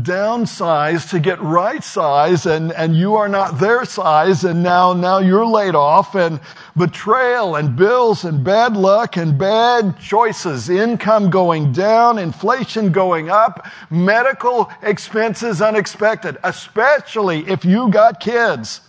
[0.02, 5.20] downsize to get right size and, and you are not their size and now, now
[5.20, 6.40] you're laid off and
[6.76, 13.68] betrayal and bills and bad luck and bad choices, income going down, inflation going up,
[13.92, 18.82] medical expenses unexpected, especially if you got kids.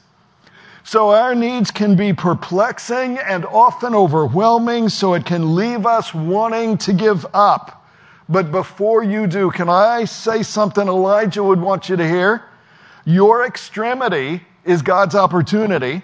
[0.84, 6.78] So our needs can be perplexing and often overwhelming, so it can leave us wanting
[6.78, 7.83] to give up.
[8.28, 12.42] But before you do, can I say something Elijah would want you to hear?
[13.04, 16.02] Your extremity is God's opportunity.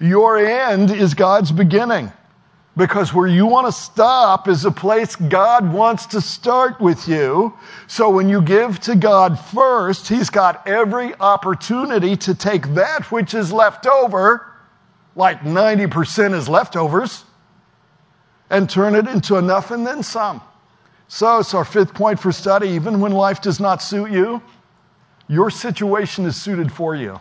[0.00, 2.12] Your end is God's beginning.
[2.78, 7.52] Because where you want to stop is a place God wants to start with you.
[7.88, 13.34] So when you give to God first, He's got every opportunity to take that which
[13.34, 14.46] is left over,
[15.16, 17.24] like 90% is leftovers,
[18.48, 20.40] and turn it into enough and then some.
[21.08, 22.68] So it's our fifth point for study.
[22.68, 24.42] Even when life does not suit you,
[25.26, 27.18] your situation is suited for you.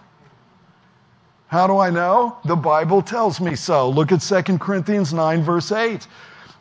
[1.48, 2.38] How do I know?
[2.44, 3.90] The Bible tells me so.
[3.90, 6.06] Look at 2 Corinthians 9, verse 8.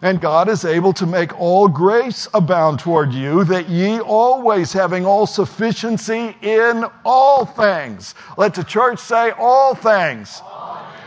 [0.02, 5.04] And God is able to make all grace abound toward you, that ye always having
[5.04, 8.14] all sufficiency in all things.
[8.36, 10.40] Let the church say, all things.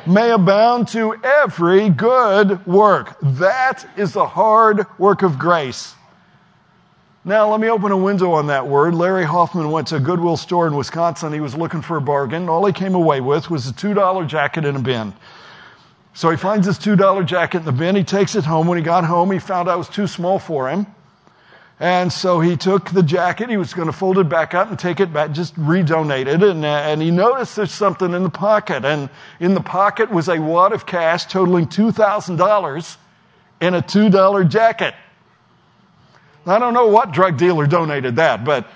[0.06, 3.16] May abound to every good work.
[3.22, 5.94] That is the hard work of grace.
[7.26, 8.96] Now, let me open a window on that word.
[8.96, 11.34] Larry Hoffman went to a Goodwill store in Wisconsin.
[11.34, 12.48] He was looking for a bargain.
[12.48, 15.14] All he came away with was a $2 jacket in a bin.
[16.14, 17.98] So he finds this $2 jacket in the bin.
[17.98, 18.68] He takes it home.
[18.68, 20.88] When he got home, he found out it was too small for him.
[21.82, 23.50] And so he took the jacket.
[23.50, 26.42] He was going to fold it back up and take it back, just redonate it.
[26.42, 28.86] And, uh, and he noticed there's something in the pocket.
[28.86, 29.10] And
[29.42, 32.98] in the pocket was a wad of cash totaling $2,000
[33.60, 34.94] in a $2 jacket.
[36.46, 38.68] I don't know what drug dealer donated that, but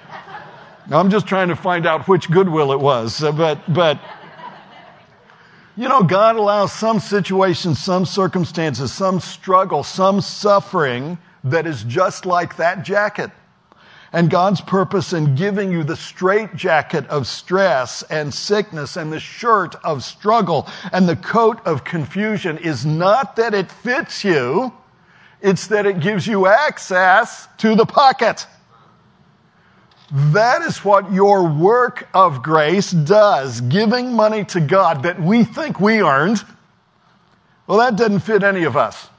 [0.91, 3.21] I'm just trying to find out which Goodwill it was.
[3.21, 3.99] But, but,
[5.77, 12.25] you know, God allows some situations, some circumstances, some struggle, some suffering that is just
[12.25, 13.31] like that jacket.
[14.11, 19.19] And God's purpose in giving you the straight jacket of stress and sickness and the
[19.19, 24.71] shirt of struggle and the coat of confusion is not that it fits you,
[25.43, 28.47] it's that it gives you access to the pocket.
[30.11, 33.59] That is what your work of grace does.
[33.61, 36.43] Giving money to God that we think we earned.
[37.67, 39.09] Well, that doesn't fit any of us.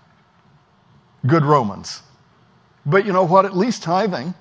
[1.26, 2.02] Good Romans.
[2.86, 3.44] But you know what?
[3.44, 4.34] At least tithing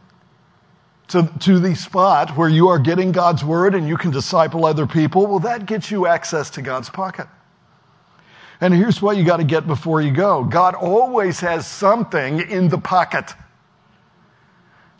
[1.10, 4.88] to, to the spot where you are getting God's word and you can disciple other
[4.88, 7.28] people, well, that gets you access to God's pocket.
[8.62, 12.70] And here's what you got to get before you go God always has something in
[12.70, 13.34] the pocket.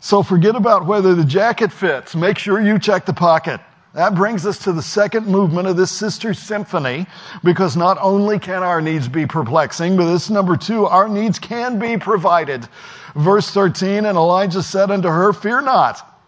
[0.00, 2.14] So forget about whether the jacket fits.
[2.14, 3.60] Make sure you check the pocket.
[3.94, 7.06] That brings us to the second movement of this sister symphony,
[7.44, 11.78] because not only can our needs be perplexing, but this number two, our needs can
[11.78, 12.68] be provided.
[13.14, 16.20] Verse 13, and Elijah said unto her, Fear not,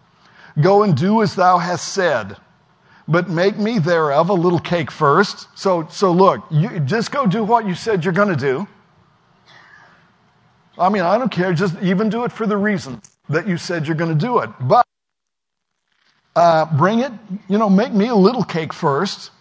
[0.61, 2.37] go and do as thou hast said,
[3.07, 5.47] but make me thereof a little cake first.
[5.57, 8.67] So, so look, you just go do what you said you're going to do.
[10.77, 13.87] I mean, I don't care, just even do it for the reason that you said
[13.87, 14.49] you're going to do it.
[14.61, 14.85] But
[16.35, 17.11] uh, bring it,
[17.49, 19.31] you know, make me a little cake first,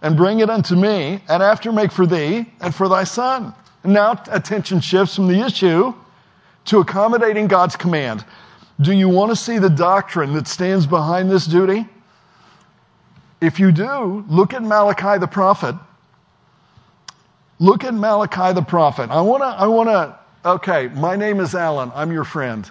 [0.00, 3.52] and bring it unto me, and after make for thee and for thy son.
[3.82, 5.92] And now attention shifts from the issue
[6.66, 8.24] to accommodating God's command.
[8.80, 11.88] Do you want to see the doctrine that stands behind this duty?
[13.40, 15.76] If you do, look at Malachi the prophet.
[17.60, 19.10] Look at Malachi the prophet.
[19.10, 21.90] I want to, I want to, okay, my name is Alan.
[21.94, 22.68] I'm your friend.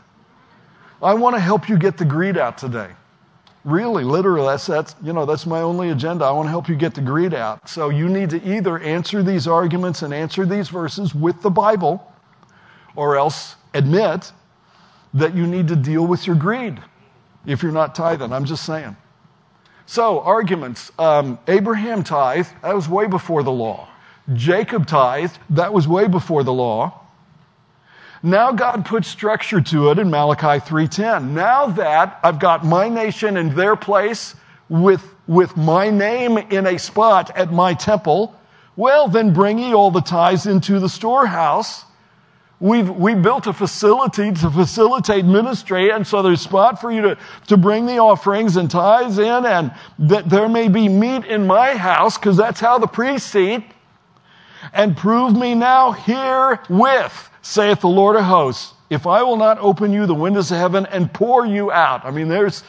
[1.02, 2.90] I want to help you get the greed out today.
[3.64, 6.24] Really, literally, that's, that's, you know, that's my only agenda.
[6.24, 7.68] I want to help you get the greed out.
[7.68, 12.14] So you need to either answer these arguments and answer these verses with the Bible,
[12.96, 14.32] or else admit
[15.14, 16.80] that you need to deal with your greed
[17.46, 18.32] if you're not tithing.
[18.32, 18.96] I'm just saying.
[19.88, 20.92] So, arguments.
[21.00, 23.88] Um, Abraham tithed, that was way before the law.
[24.34, 27.00] Jacob tithed, that was way before the law.
[28.22, 31.34] Now God puts structure to it in Malachi 3:10.
[31.34, 34.36] Now that I've got my nation in their place
[34.68, 38.36] with, with my name in a spot at my temple,
[38.76, 41.86] well, then bring ye all the tithes into the storehouse.
[42.60, 47.02] We've, we built a facility to facilitate ministry, and so there's a spot for you
[47.02, 47.18] to,
[47.48, 51.76] to bring the offerings and tithes in, and that there may be meat in my
[51.76, 53.64] house, because that's how the priests eat.
[54.74, 59.94] And prove me now herewith saith the Lord of hosts, if I will not open
[59.94, 62.06] you the windows of heaven and pour you out.
[62.06, 62.64] I mean, there's,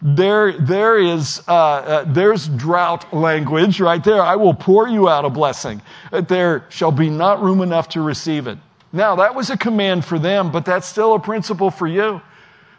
[0.00, 4.22] there, there is, uh, uh, there's drought language right there.
[4.22, 5.82] I will pour you out a blessing.
[6.12, 8.58] There shall be not room enough to receive it.
[8.94, 12.22] Now, that was a command for them, but that's still a principle for you.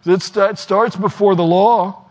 [0.05, 2.05] It starts before the law.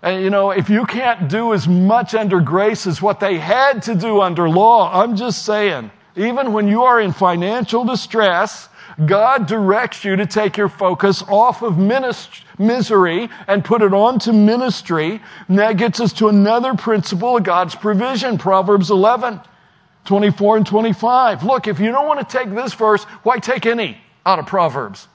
[0.00, 3.82] And you know, if you can't do as much under grace as what they had
[3.84, 8.68] to do under law, I'm just saying, even when you are in financial distress,
[9.04, 15.20] God directs you to take your focus off of misery and put it onto ministry.
[15.48, 19.40] And that gets us to another principle of God's provision, Proverbs 11,
[20.06, 21.42] 24 and 25.
[21.44, 25.08] Look, if you don't want to take this verse, why take any out of Proverbs?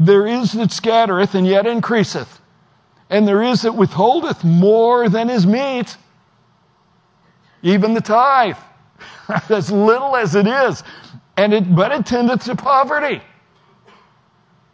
[0.00, 2.40] There is that scattereth and yet increaseth,
[3.10, 5.96] and there is that withholdeth more than is meet,
[7.62, 8.56] even the tithe.
[9.48, 10.82] as little as it is,
[11.36, 13.20] and it, but it tendeth to poverty.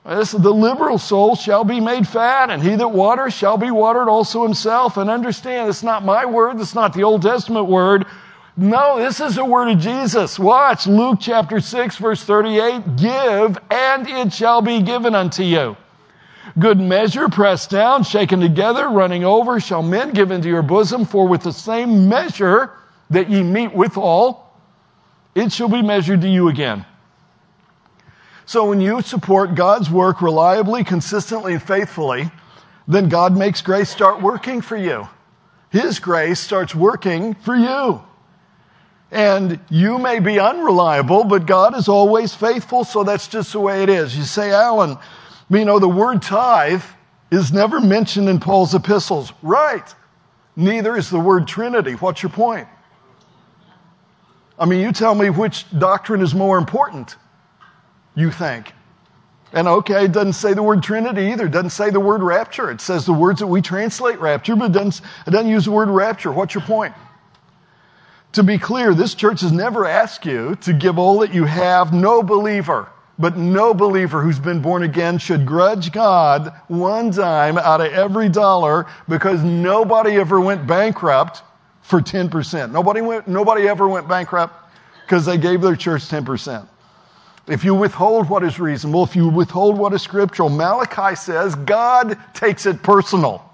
[0.04, 4.08] This, the liberal soul shall be made fat, and he that waters shall be watered
[4.08, 4.98] also himself.
[4.98, 8.06] And understand, it's not my word, it's not the Old Testament word.
[8.56, 10.38] No, this is the word of Jesus.
[10.38, 15.76] Watch Luke chapter 6, verse 38 Give, and it shall be given unto you.
[16.56, 21.26] Good measure, pressed down, shaken together, running over, shall men give into your bosom, for
[21.26, 22.70] with the same measure
[23.10, 24.52] that ye meet withal,
[25.34, 26.86] it shall be measured to you again.
[28.46, 32.30] So when you support God's work reliably, consistently, and faithfully,
[32.86, 35.08] then God makes grace start working for you.
[35.70, 38.00] His grace starts working for you.
[39.14, 43.84] And you may be unreliable, but God is always faithful, so that's just the way
[43.84, 44.16] it is.
[44.16, 44.98] You say, Alan,
[45.48, 46.82] you know, the word tithe
[47.30, 49.32] is never mentioned in Paul's epistles.
[49.40, 49.84] Right.
[50.56, 51.92] Neither is the word Trinity.
[51.92, 52.66] What's your point?
[54.58, 57.14] I mean, you tell me which doctrine is more important,
[58.16, 58.72] you think.
[59.52, 61.46] And okay, it doesn't say the word Trinity either.
[61.46, 62.68] It doesn't say the word rapture.
[62.68, 65.70] It says the words that we translate rapture, but it doesn't, it doesn't use the
[65.70, 66.32] word rapture.
[66.32, 66.94] What's your point?
[68.34, 71.92] To be clear, this church has never asked you to give all that you have.
[71.92, 77.80] No believer, but no believer who's been born again should grudge God one dime out
[77.80, 81.44] of every dollar because nobody ever went bankrupt
[81.82, 82.72] for 10%.
[82.72, 84.52] Nobody, went, nobody ever went bankrupt
[85.06, 86.66] because they gave their church 10%.
[87.46, 92.18] If you withhold what is reasonable, if you withhold what is scriptural, Malachi says God
[92.34, 93.48] takes it personal.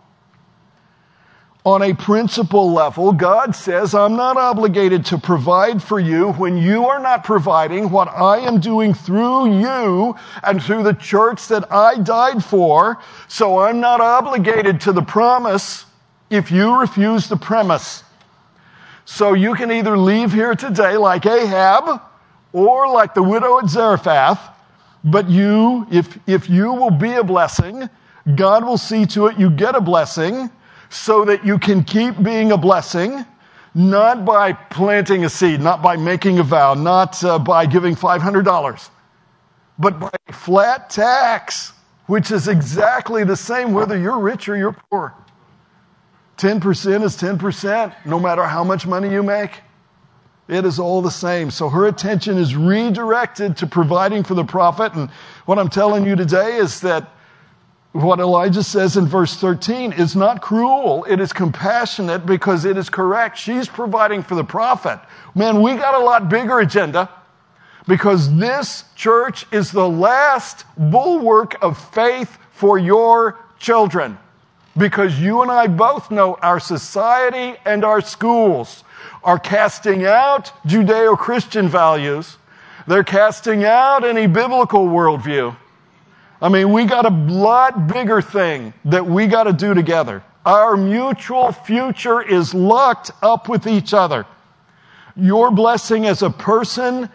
[1.65, 6.87] On a principle level, God says, I'm not obligated to provide for you when you
[6.87, 11.99] are not providing what I am doing through you and through the church that I
[11.99, 12.99] died for.
[13.29, 15.85] So I'm not obligated to the promise
[16.31, 18.05] if you refuse the premise.
[19.05, 22.01] So you can either leave here today like Ahab
[22.55, 24.41] or like the widow at Zarephath
[25.05, 27.91] But you, if, if you will be a blessing,
[28.35, 30.51] God will see to it you get a blessing
[30.91, 33.25] so that you can keep being a blessing,
[33.75, 38.91] not by planting a seed, not by making a vow, not uh, by giving $500,
[39.79, 41.73] but by flat tax,
[42.07, 45.15] which is exactly the same whether you're rich or you're poor.
[46.39, 49.61] 10% is 10%, no matter how much money you make.
[50.49, 51.53] It is all the same.
[51.53, 54.95] So her attention is redirected to providing for the prophet.
[54.95, 55.09] And
[55.45, 57.09] what I'm telling you today is that
[57.93, 61.05] what Elijah says in verse 13 is not cruel.
[61.05, 63.37] It is compassionate because it is correct.
[63.37, 65.01] She's providing for the prophet.
[65.35, 67.11] Man, we got a lot bigger agenda
[67.89, 74.19] because this church is the last bulwark of faith for your children
[74.77, 78.85] because you and I both know our society and our schools
[79.25, 82.37] are casting out Judeo Christian values.
[82.87, 85.57] They're casting out any biblical worldview.
[86.43, 90.23] I mean, we got a lot bigger thing that we got to do together.
[90.47, 94.25] Our mutual future is locked up with each other.
[95.17, 97.11] Your blessing as a person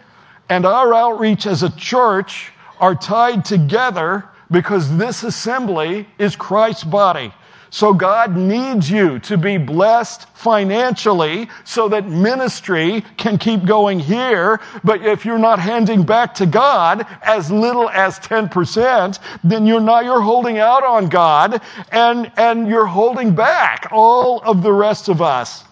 [0.48, 7.32] and our outreach as a church are tied together because this assembly is Christ's body.
[7.70, 14.60] So God needs you to be blessed financially so that ministry can keep going here.
[14.84, 20.04] But if you're not handing back to God as little as 10%, then you're not,
[20.04, 21.60] you're holding out on God
[21.90, 25.64] and, and you're holding back all of the rest of us.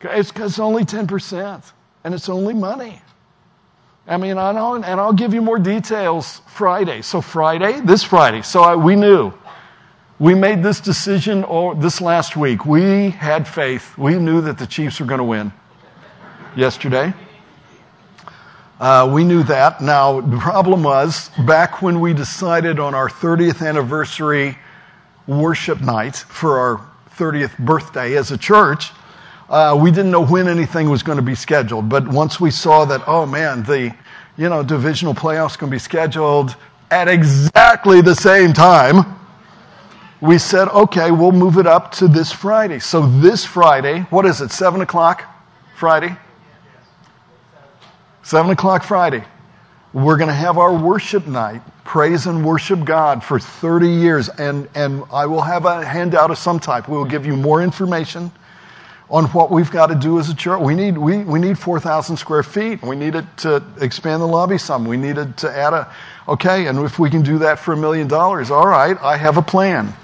[0.00, 1.72] It's because it's only 10%
[2.04, 3.02] and it's only money.
[4.06, 7.02] I mean, I know, and I'll give you more details Friday.
[7.02, 9.32] So Friday, this Friday, so I, we knew
[10.20, 11.44] we made this decision
[11.78, 12.66] this last week.
[12.66, 13.96] We had faith.
[13.96, 15.52] We knew that the Chiefs were going to win
[16.56, 17.14] yesterday.
[18.80, 19.80] Uh, we knew that.
[19.80, 24.58] Now, the problem was back when we decided on our 30th anniversary
[25.28, 28.90] worship night for our 30th birthday as a church,
[29.48, 31.88] uh, we didn't know when anything was going to be scheduled.
[31.88, 33.94] But once we saw that, oh man, the
[34.36, 36.56] you know divisional playoffs going to be scheduled
[36.90, 39.17] at exactly the same time
[40.20, 42.80] we said, okay, we'll move it up to this Friday.
[42.80, 45.24] So this Friday, what is it, 7 o'clock
[45.76, 46.16] Friday?
[48.24, 49.24] 7 o'clock Friday.
[49.92, 54.28] We're going to have our worship night, praise and worship God for 30 years.
[54.28, 56.88] And, and I will have a handout of some type.
[56.88, 58.30] We will give you more information
[59.10, 60.60] on what we've got to do as a church.
[60.60, 62.82] We need, we, we need 4,000 square feet.
[62.82, 64.84] We need it to expand the lobby some.
[64.84, 65.90] We needed to add a,
[66.26, 69.38] okay, and if we can do that for a million dollars, all right, I have
[69.38, 69.94] a plan.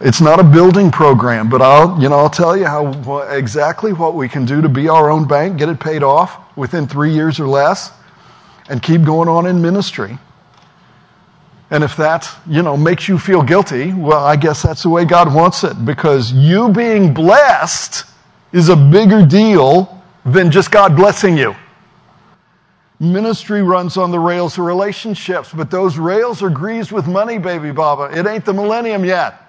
[0.00, 4.14] It's not a building program, but I'll, you know, I'll tell you how exactly what
[4.14, 7.40] we can do to be our own bank, get it paid off within three years
[7.40, 7.90] or less,
[8.70, 10.16] and keep going on in ministry.
[11.70, 15.04] And if that, you know, makes you feel guilty, well, I guess that's the way
[15.04, 18.04] God wants it because you being blessed
[18.52, 21.56] is a bigger deal than just God blessing you.
[23.00, 27.72] Ministry runs on the rails of relationships, but those rails are greased with money, baby
[27.72, 28.16] Baba.
[28.16, 29.47] It ain't the millennium yet.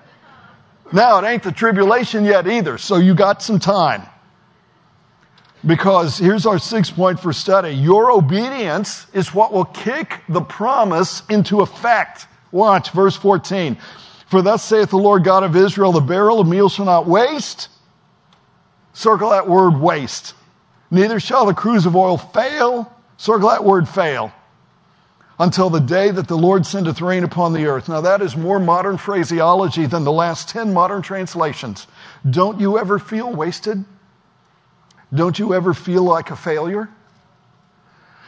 [0.92, 4.04] Now, it ain't the tribulation yet either, so you got some time.
[5.66, 7.72] Because here's our sixth point for study.
[7.72, 12.28] Your obedience is what will kick the promise into effect.
[12.52, 13.78] Watch verse 14.
[14.28, 17.68] For thus saith the Lord God of Israel, the barrel of meal shall not waste.
[18.94, 20.34] Circle that word waste.
[20.92, 22.92] Neither shall the cruse of oil fail.
[23.18, 24.32] Circle that word fail
[25.40, 27.88] until the day that the Lord sendeth rain upon the earth.
[27.88, 31.88] Now, that is more modern phraseology than the last 10 modern translations.
[32.30, 33.86] Don't you ever feel wasted?
[35.14, 36.90] Don't you ever feel like a failure?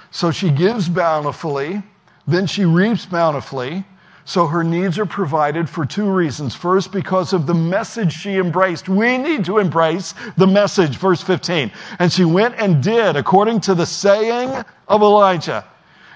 [0.09, 1.84] So she gives bountifully,
[2.28, 3.86] then she reaps bountifully.
[4.24, 6.55] So her needs are provided for two reasons.
[6.55, 8.88] First, because of the message she embraced.
[8.88, 11.72] We need to embrace the message, verse 15.
[11.97, 15.66] And she went and did according to the saying of Elijah.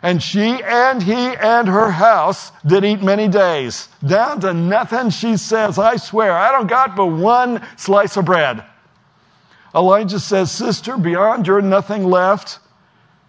[0.02, 3.88] And she and he and her house did eat many days.
[4.06, 8.64] Down to nothing, she says, I swear, I don't got but one slice of bread.
[9.74, 12.60] Elijah says, Sister, beyond your nothing left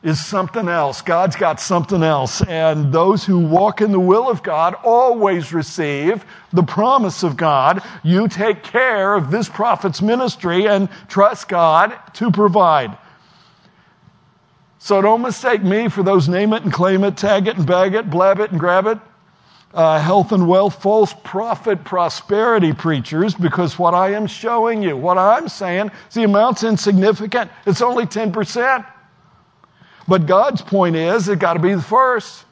[0.02, 1.02] is something else.
[1.02, 2.40] God's got something else.
[2.42, 7.82] And those who walk in the will of God always receive the promise of God.
[8.04, 12.96] You take care of this prophet's ministry and trust God to provide.
[14.78, 17.94] So don't mistake me for those name it and claim it, tag it and bag
[17.94, 18.98] it, blab it and grab it,
[19.72, 25.18] uh, health and wealth, false prophet prosperity preachers, because what I am showing you, what
[25.18, 27.50] I'm saying, the amount's insignificant.
[27.66, 28.86] It's only 10%.
[30.08, 32.44] But God's point is it got to be the first.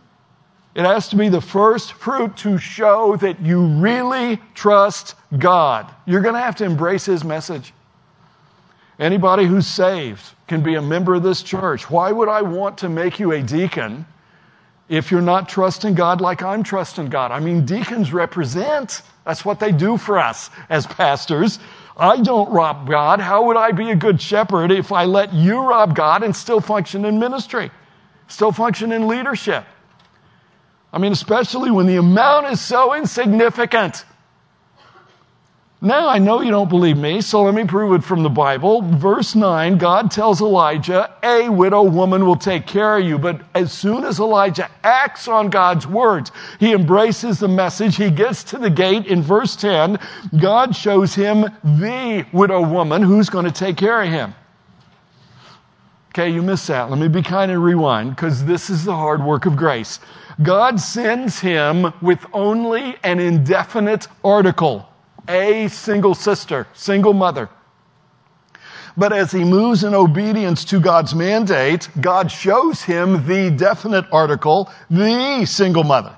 [0.75, 5.93] It has to be the first fruit to show that you really trust God.
[6.05, 7.73] You're going to have to embrace His message.
[8.99, 11.91] Anybody who's saved can be a member of this church.
[11.91, 14.07] Why would I want to make you a deacon
[14.89, 17.33] if you're not trusting God like I'm trusting God?
[17.33, 19.03] I mean, deacons represent.
[19.25, 21.59] That's what they do for us as pastors.
[21.97, 23.21] I don't rob God.
[23.21, 26.61] How would I be a good shepherd if I let you rob God and still
[26.61, 27.71] function in ministry,
[28.29, 29.65] still function in leadership?
[30.93, 34.05] I mean, especially when the amount is so insignificant.
[35.85, 38.81] Now I know you don't believe me, so let me prove it from the Bible.
[38.81, 43.19] Verse 9, God tells Elijah, a widow woman will take care of you.
[43.19, 48.43] But as soon as Elijah acts on God's words, he embraces the message, he gets
[48.45, 49.09] to the gate.
[49.09, 49.99] In verse 10,
[50.41, 54.35] God shows him the widow woman who's going to take care of him.
[56.13, 56.89] Okay, you missed that.
[56.89, 60.01] Let me be kind and rewind because this is the hard work of grace.
[60.43, 64.89] God sends him with only an indefinite article,
[65.29, 67.49] a single sister, single mother.
[68.97, 74.71] But as he moves in obedience to God's mandate, God shows him the definite article,
[74.89, 76.17] the single mother.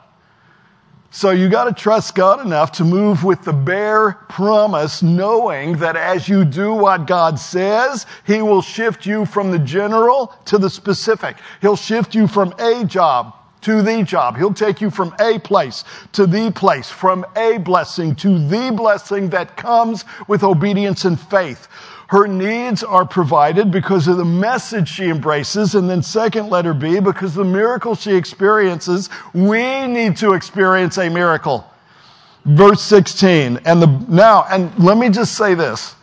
[1.10, 5.96] So you got to trust God enough to move with the bare promise, knowing that
[5.96, 10.68] as you do what God says, He will shift you from the general to the
[10.68, 11.38] specific.
[11.62, 13.32] He'll shift you from a job
[13.66, 14.36] to the job.
[14.36, 19.28] He'll take you from a place to the place, from a blessing to the blessing
[19.30, 21.66] that comes with obedience and faith.
[22.08, 25.74] Her needs are provided because of the message she embraces.
[25.74, 31.08] And then second letter B, because the miracle she experiences, we need to experience a
[31.08, 31.68] miracle.
[32.44, 33.58] Verse 16.
[33.64, 35.96] And the, now, and let me just say this.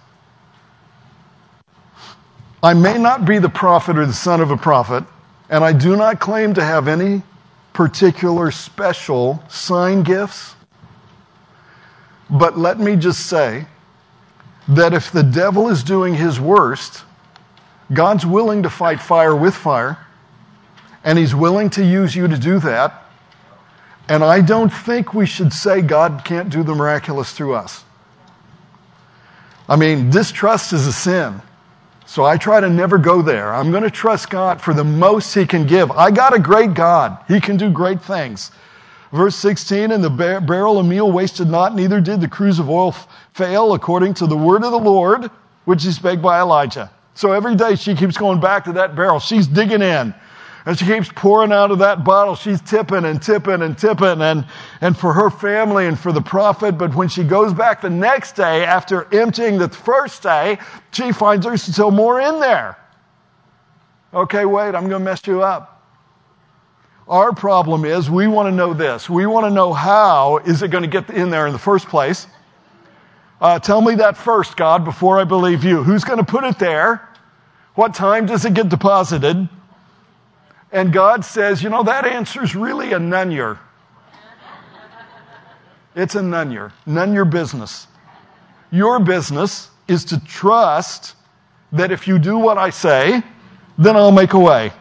[2.62, 5.06] I may not be the prophet or the son of a prophet,
[5.50, 7.24] and I do not claim to have any
[7.74, 10.56] particular special sign gifts.
[12.30, 13.68] But let me just say
[14.68, 17.04] that if the devil is doing his worst,
[17.92, 19.98] God's willing to fight fire with fire,
[21.04, 23.04] and he's willing to use you to do that.
[24.08, 27.84] And I don't think we should say God can't do the miraculous through us.
[29.68, 31.42] I mean, distrust is a sin.
[32.14, 33.52] So I try to never go there.
[33.56, 35.90] I'm going to trust God for the most He can give.
[35.90, 37.18] I got a great God.
[37.28, 38.52] He can do great things.
[39.12, 42.70] Verse 16, and the bar- barrel of meal wasted not, neither did the cruse of
[42.70, 45.32] oil f- fail, according to the word of the Lord,
[45.66, 46.92] which he spake by Elijah.
[47.16, 49.20] So every day she keeps going back to that barrel.
[49.20, 50.14] She's digging in.
[50.66, 52.36] And she keeps pouring out of that bottle.
[52.36, 54.46] She's tipping and tipping and tipping and,
[54.80, 56.78] and for her family and for the prophet.
[56.78, 60.60] But when she goes back the next day after emptying the first day,
[60.92, 62.78] she finds there's still more in there.
[64.14, 65.82] Okay, wait, I'm going to mess you up.
[67.08, 69.10] Our problem is we want to know this.
[69.10, 71.88] We want to know how is it going to get in there in the first
[71.88, 72.28] place.
[73.42, 75.84] Uh, tell me that first, God, before I believe you.
[75.84, 77.10] Who's going to put it there?
[77.76, 79.50] What time does it get deposited?
[80.74, 83.60] And God says, you know, that answer's really a none your.
[85.96, 86.74] It's a none your.
[86.88, 87.86] None your business.
[88.72, 91.16] Your business is to trust
[91.72, 93.22] that if you do what I say,
[93.78, 94.74] then I'll make a way.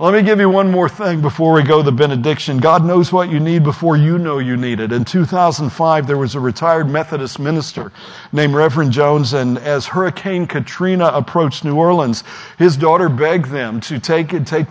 [0.00, 2.56] Let me give you one more thing before we go the benediction.
[2.56, 4.92] God knows what you need before you know you need it.
[4.92, 7.92] In 2005, there was a retired Methodist minister
[8.32, 12.24] named Reverend Jones, and as Hurricane Katrina approached New Orleans,
[12.56, 14.68] his daughter begged them to take take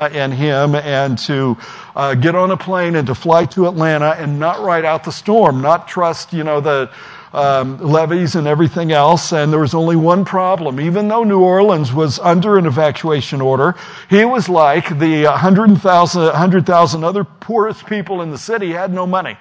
[0.00, 1.56] and him and to
[1.94, 5.12] uh, get on a plane and to fly to Atlanta and not ride out the
[5.12, 6.90] storm, not trust, you know, the
[7.32, 10.80] um, levees and everything else, and there was only one problem.
[10.80, 13.74] Even though New Orleans was under an evacuation order,
[14.08, 19.36] he was like the 100,000 100, other poorest people in the city had no money.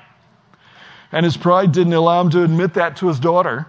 [1.11, 3.67] And his pride didn't allow him to admit that to his daughter.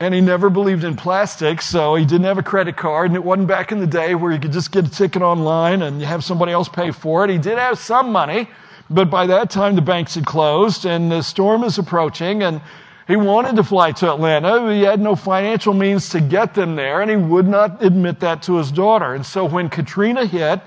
[0.00, 3.24] And he never believed in plastic, so he didn't have a credit card, and it
[3.24, 6.22] wasn't back in the day where you could just get a ticket online and have
[6.22, 7.30] somebody else pay for it.
[7.30, 8.48] He did have some money,
[8.88, 12.60] but by that time the banks had closed and the storm is approaching, and
[13.08, 14.72] he wanted to fly to Atlanta.
[14.72, 18.42] He had no financial means to get them there, and he would not admit that
[18.42, 19.14] to his daughter.
[19.14, 20.60] And so when Katrina hit,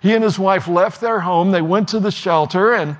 [0.00, 1.50] he and his wife left their home.
[1.50, 2.96] They went to the shelter, and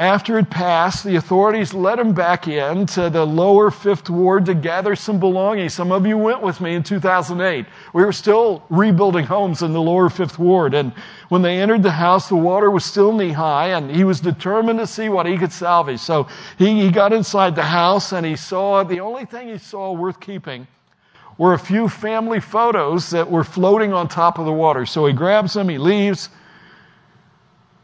[0.00, 4.54] after it passed, the authorities let him back in to the lower fifth ward to
[4.54, 5.74] gather some belongings.
[5.74, 7.66] Some of you went with me in 2008.
[7.92, 10.72] We were still rebuilding homes in the lower fifth ward.
[10.72, 10.94] And
[11.28, 14.78] when they entered the house, the water was still knee high and he was determined
[14.78, 16.00] to see what he could salvage.
[16.00, 19.92] So he, he got inside the house and he saw, the only thing he saw
[19.92, 20.66] worth keeping
[21.36, 24.86] were a few family photos that were floating on top of the water.
[24.86, 26.30] So he grabs them, he leaves.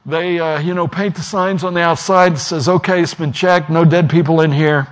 [0.07, 3.33] They, uh, you know, paint the signs on the outside that says, okay, it's been
[3.33, 4.87] checked, no dead people in here.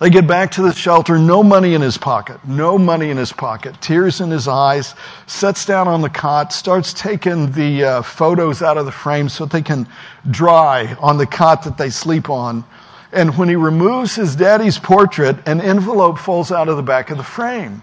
[0.00, 3.34] They get back to the shelter, no money in his pocket, no money in his
[3.34, 4.94] pocket, tears in his eyes,
[5.26, 9.44] sets down on the cot, starts taking the uh, photos out of the frame so
[9.44, 9.86] they can
[10.30, 12.64] dry on the cot that they sleep on.
[13.12, 17.18] And when he removes his daddy's portrait, an envelope falls out of the back of
[17.18, 17.82] the frame.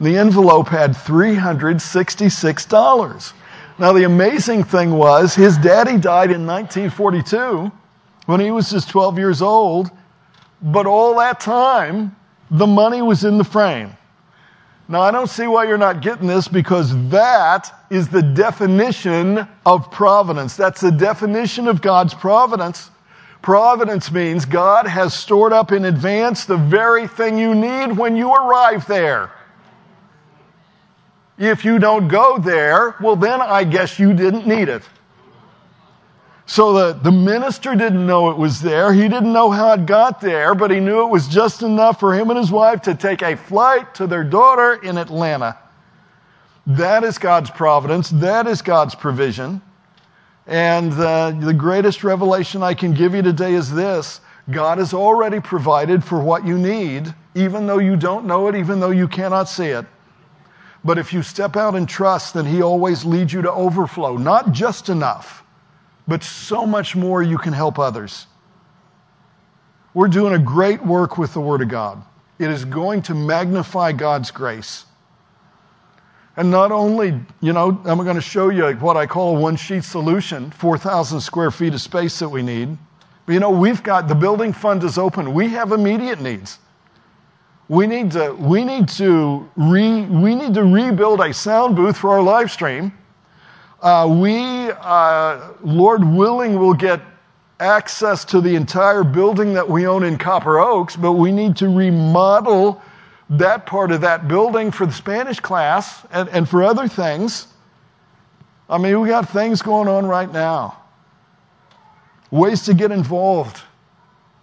[0.00, 3.32] The envelope had $366.
[3.78, 7.70] Now, the amazing thing was his daddy died in 1942
[8.26, 9.90] when he was just 12 years old
[10.60, 12.16] but all that time,
[12.50, 13.96] the money was in the frame.
[14.88, 19.90] Now, I don't see why you're not getting this because that is the definition of
[19.90, 20.56] providence.
[20.56, 22.90] That's the definition of God's providence.
[23.42, 28.32] Providence means God has stored up in advance the very thing you need when you
[28.32, 29.30] arrive there.
[31.38, 34.82] If you don't go there, well, then I guess you didn't need it.
[36.46, 38.92] So the, the minister didn't know it was there.
[38.92, 42.14] He didn't know how it got there, but he knew it was just enough for
[42.14, 45.58] him and his wife to take a flight to their daughter in Atlanta.
[46.66, 48.08] That is God's providence.
[48.10, 49.60] That is God's provision.
[50.46, 55.40] And uh, the greatest revelation I can give you today is this God has already
[55.40, 59.50] provided for what you need, even though you don't know it, even though you cannot
[59.50, 59.84] see it.
[60.84, 64.52] But if you step out in trust, then He always leads you to overflow, not
[64.52, 65.44] just enough
[66.08, 68.26] but so much more you can help others.
[69.92, 72.02] We're doing a great work with the Word of God.
[72.38, 74.86] It is going to magnify God's grace.
[76.36, 79.56] And not only, you know, I'm going to show you what I call a one
[79.56, 82.78] sheet solution 4,000 square feet of space that we need.
[83.26, 85.34] But, you know, we've got the building fund is open.
[85.34, 86.58] We have immediate needs.
[87.68, 92.10] We need to, we need to, re, we need to rebuild a sound booth for
[92.10, 92.92] our live stream.
[93.82, 97.00] Uh, we, uh, Lord willing, will get
[97.60, 101.68] access to the entire building that we own in Copper Oaks, but we need to
[101.68, 102.80] remodel
[103.30, 107.48] that part of that building for the Spanish class and, and for other things.
[108.70, 110.78] I mean, we got things going on right now.
[112.30, 113.62] Ways to get involved.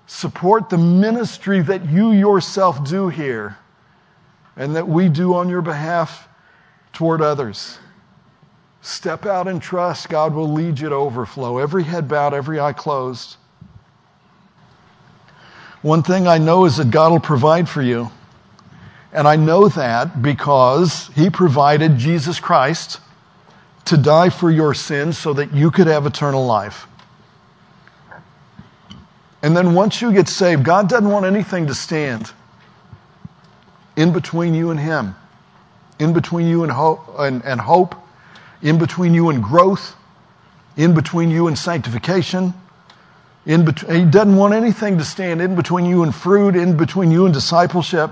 [0.08, 3.58] Support the ministry that you yourself do here
[4.56, 6.28] and that we do on your behalf
[6.94, 7.80] toward others.
[8.82, 10.10] Step out and trust.
[10.10, 11.58] God will lead you to overflow.
[11.58, 13.38] Every head bowed, every eye closed.
[15.82, 18.12] One thing I know is that God will provide for you.
[19.12, 23.00] And I know that because He provided Jesus Christ
[23.86, 26.88] to die for your sins so that you could have eternal life.
[29.46, 32.32] And then once you get saved, God doesn't want anything to stand
[33.96, 35.16] in between you and Him,
[36.00, 37.94] in between you and hope, and, and hope
[38.64, 39.96] in between you and growth,
[40.78, 42.56] in between you and sanctification.
[43.46, 47.12] In between, he doesn't want anything to stand in between you and fruit, in between
[47.12, 48.10] you and discipleship.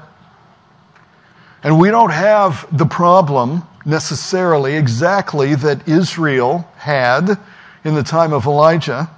[1.64, 7.40] And we don't have the problem necessarily exactly that Israel had
[7.84, 9.10] in the time of Elijah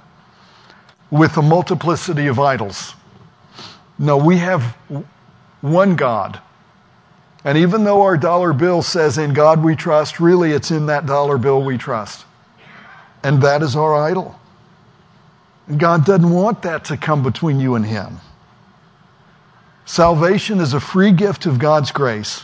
[1.10, 2.94] with a multiplicity of idols.
[3.98, 4.62] No, we have
[5.60, 6.40] one God
[7.46, 11.06] and even though our dollar bill says, In God we trust, really it's in that
[11.06, 12.26] dollar bill we trust.
[13.22, 14.34] And that is our idol.
[15.68, 18.18] And God doesn't want that to come between you and Him.
[19.84, 22.42] Salvation is a free gift of God's grace.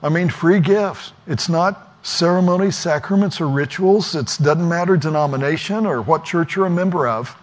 [0.00, 1.14] I mean, free gift.
[1.26, 4.14] It's not ceremonies, sacraments, or rituals.
[4.14, 7.36] It doesn't matter denomination or what church you're a member of.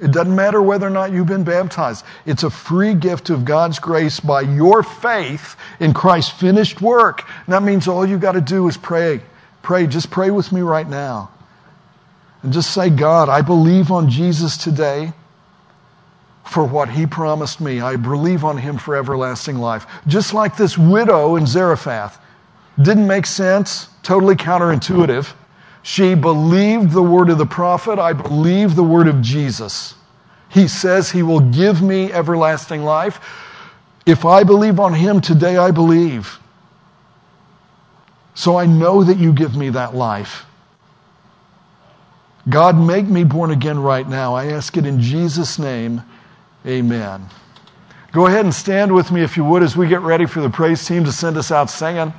[0.00, 2.04] It doesn't matter whether or not you've been baptized.
[2.26, 7.28] It's a free gift of God's grace by your faith in Christ's finished work.
[7.46, 9.20] And that means all you got to do is pray.
[9.62, 9.86] Pray.
[9.86, 11.30] Just pray with me right now.
[12.42, 15.12] And just say, God, I believe on Jesus today
[16.44, 17.80] for what he promised me.
[17.80, 19.86] I believe on him for everlasting life.
[20.06, 22.18] Just like this widow in Zarephath.
[22.82, 25.32] Didn't make sense, totally counterintuitive.
[25.82, 27.98] She believed the word of the prophet.
[27.98, 29.94] I believe the word of Jesus.
[30.48, 33.20] He says he will give me everlasting life.
[34.06, 36.38] If I believe on him today, I believe.
[38.34, 40.46] So I know that you give me that life.
[42.48, 44.34] God, make me born again right now.
[44.34, 46.02] I ask it in Jesus' name.
[46.66, 47.26] Amen.
[48.12, 50.50] Go ahead and stand with me if you would as we get ready for the
[50.50, 52.12] praise team to send us out singing.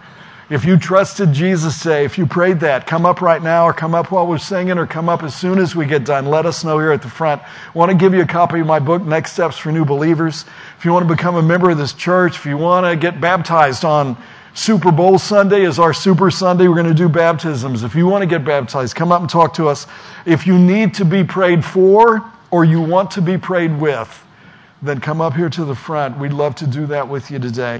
[0.51, 3.95] If you trusted Jesus today, if you prayed that, come up right now or come
[3.95, 6.25] up while we're singing or come up as soon as we get done.
[6.25, 7.41] Let us know here at the front.
[7.41, 10.43] I want to give you a copy of my book, Next Steps for New Believers.
[10.77, 13.21] If you want to become a member of this church, if you want to get
[13.21, 14.17] baptized on
[14.53, 16.67] Super Bowl Sunday is our Super Sunday.
[16.67, 17.83] We're going to do baptisms.
[17.83, 19.87] If you want to get baptized, come up and talk to us.
[20.25, 24.21] If you need to be prayed for or you want to be prayed with,
[24.81, 26.17] then come up here to the front.
[26.17, 27.79] We'd love to do that with you today.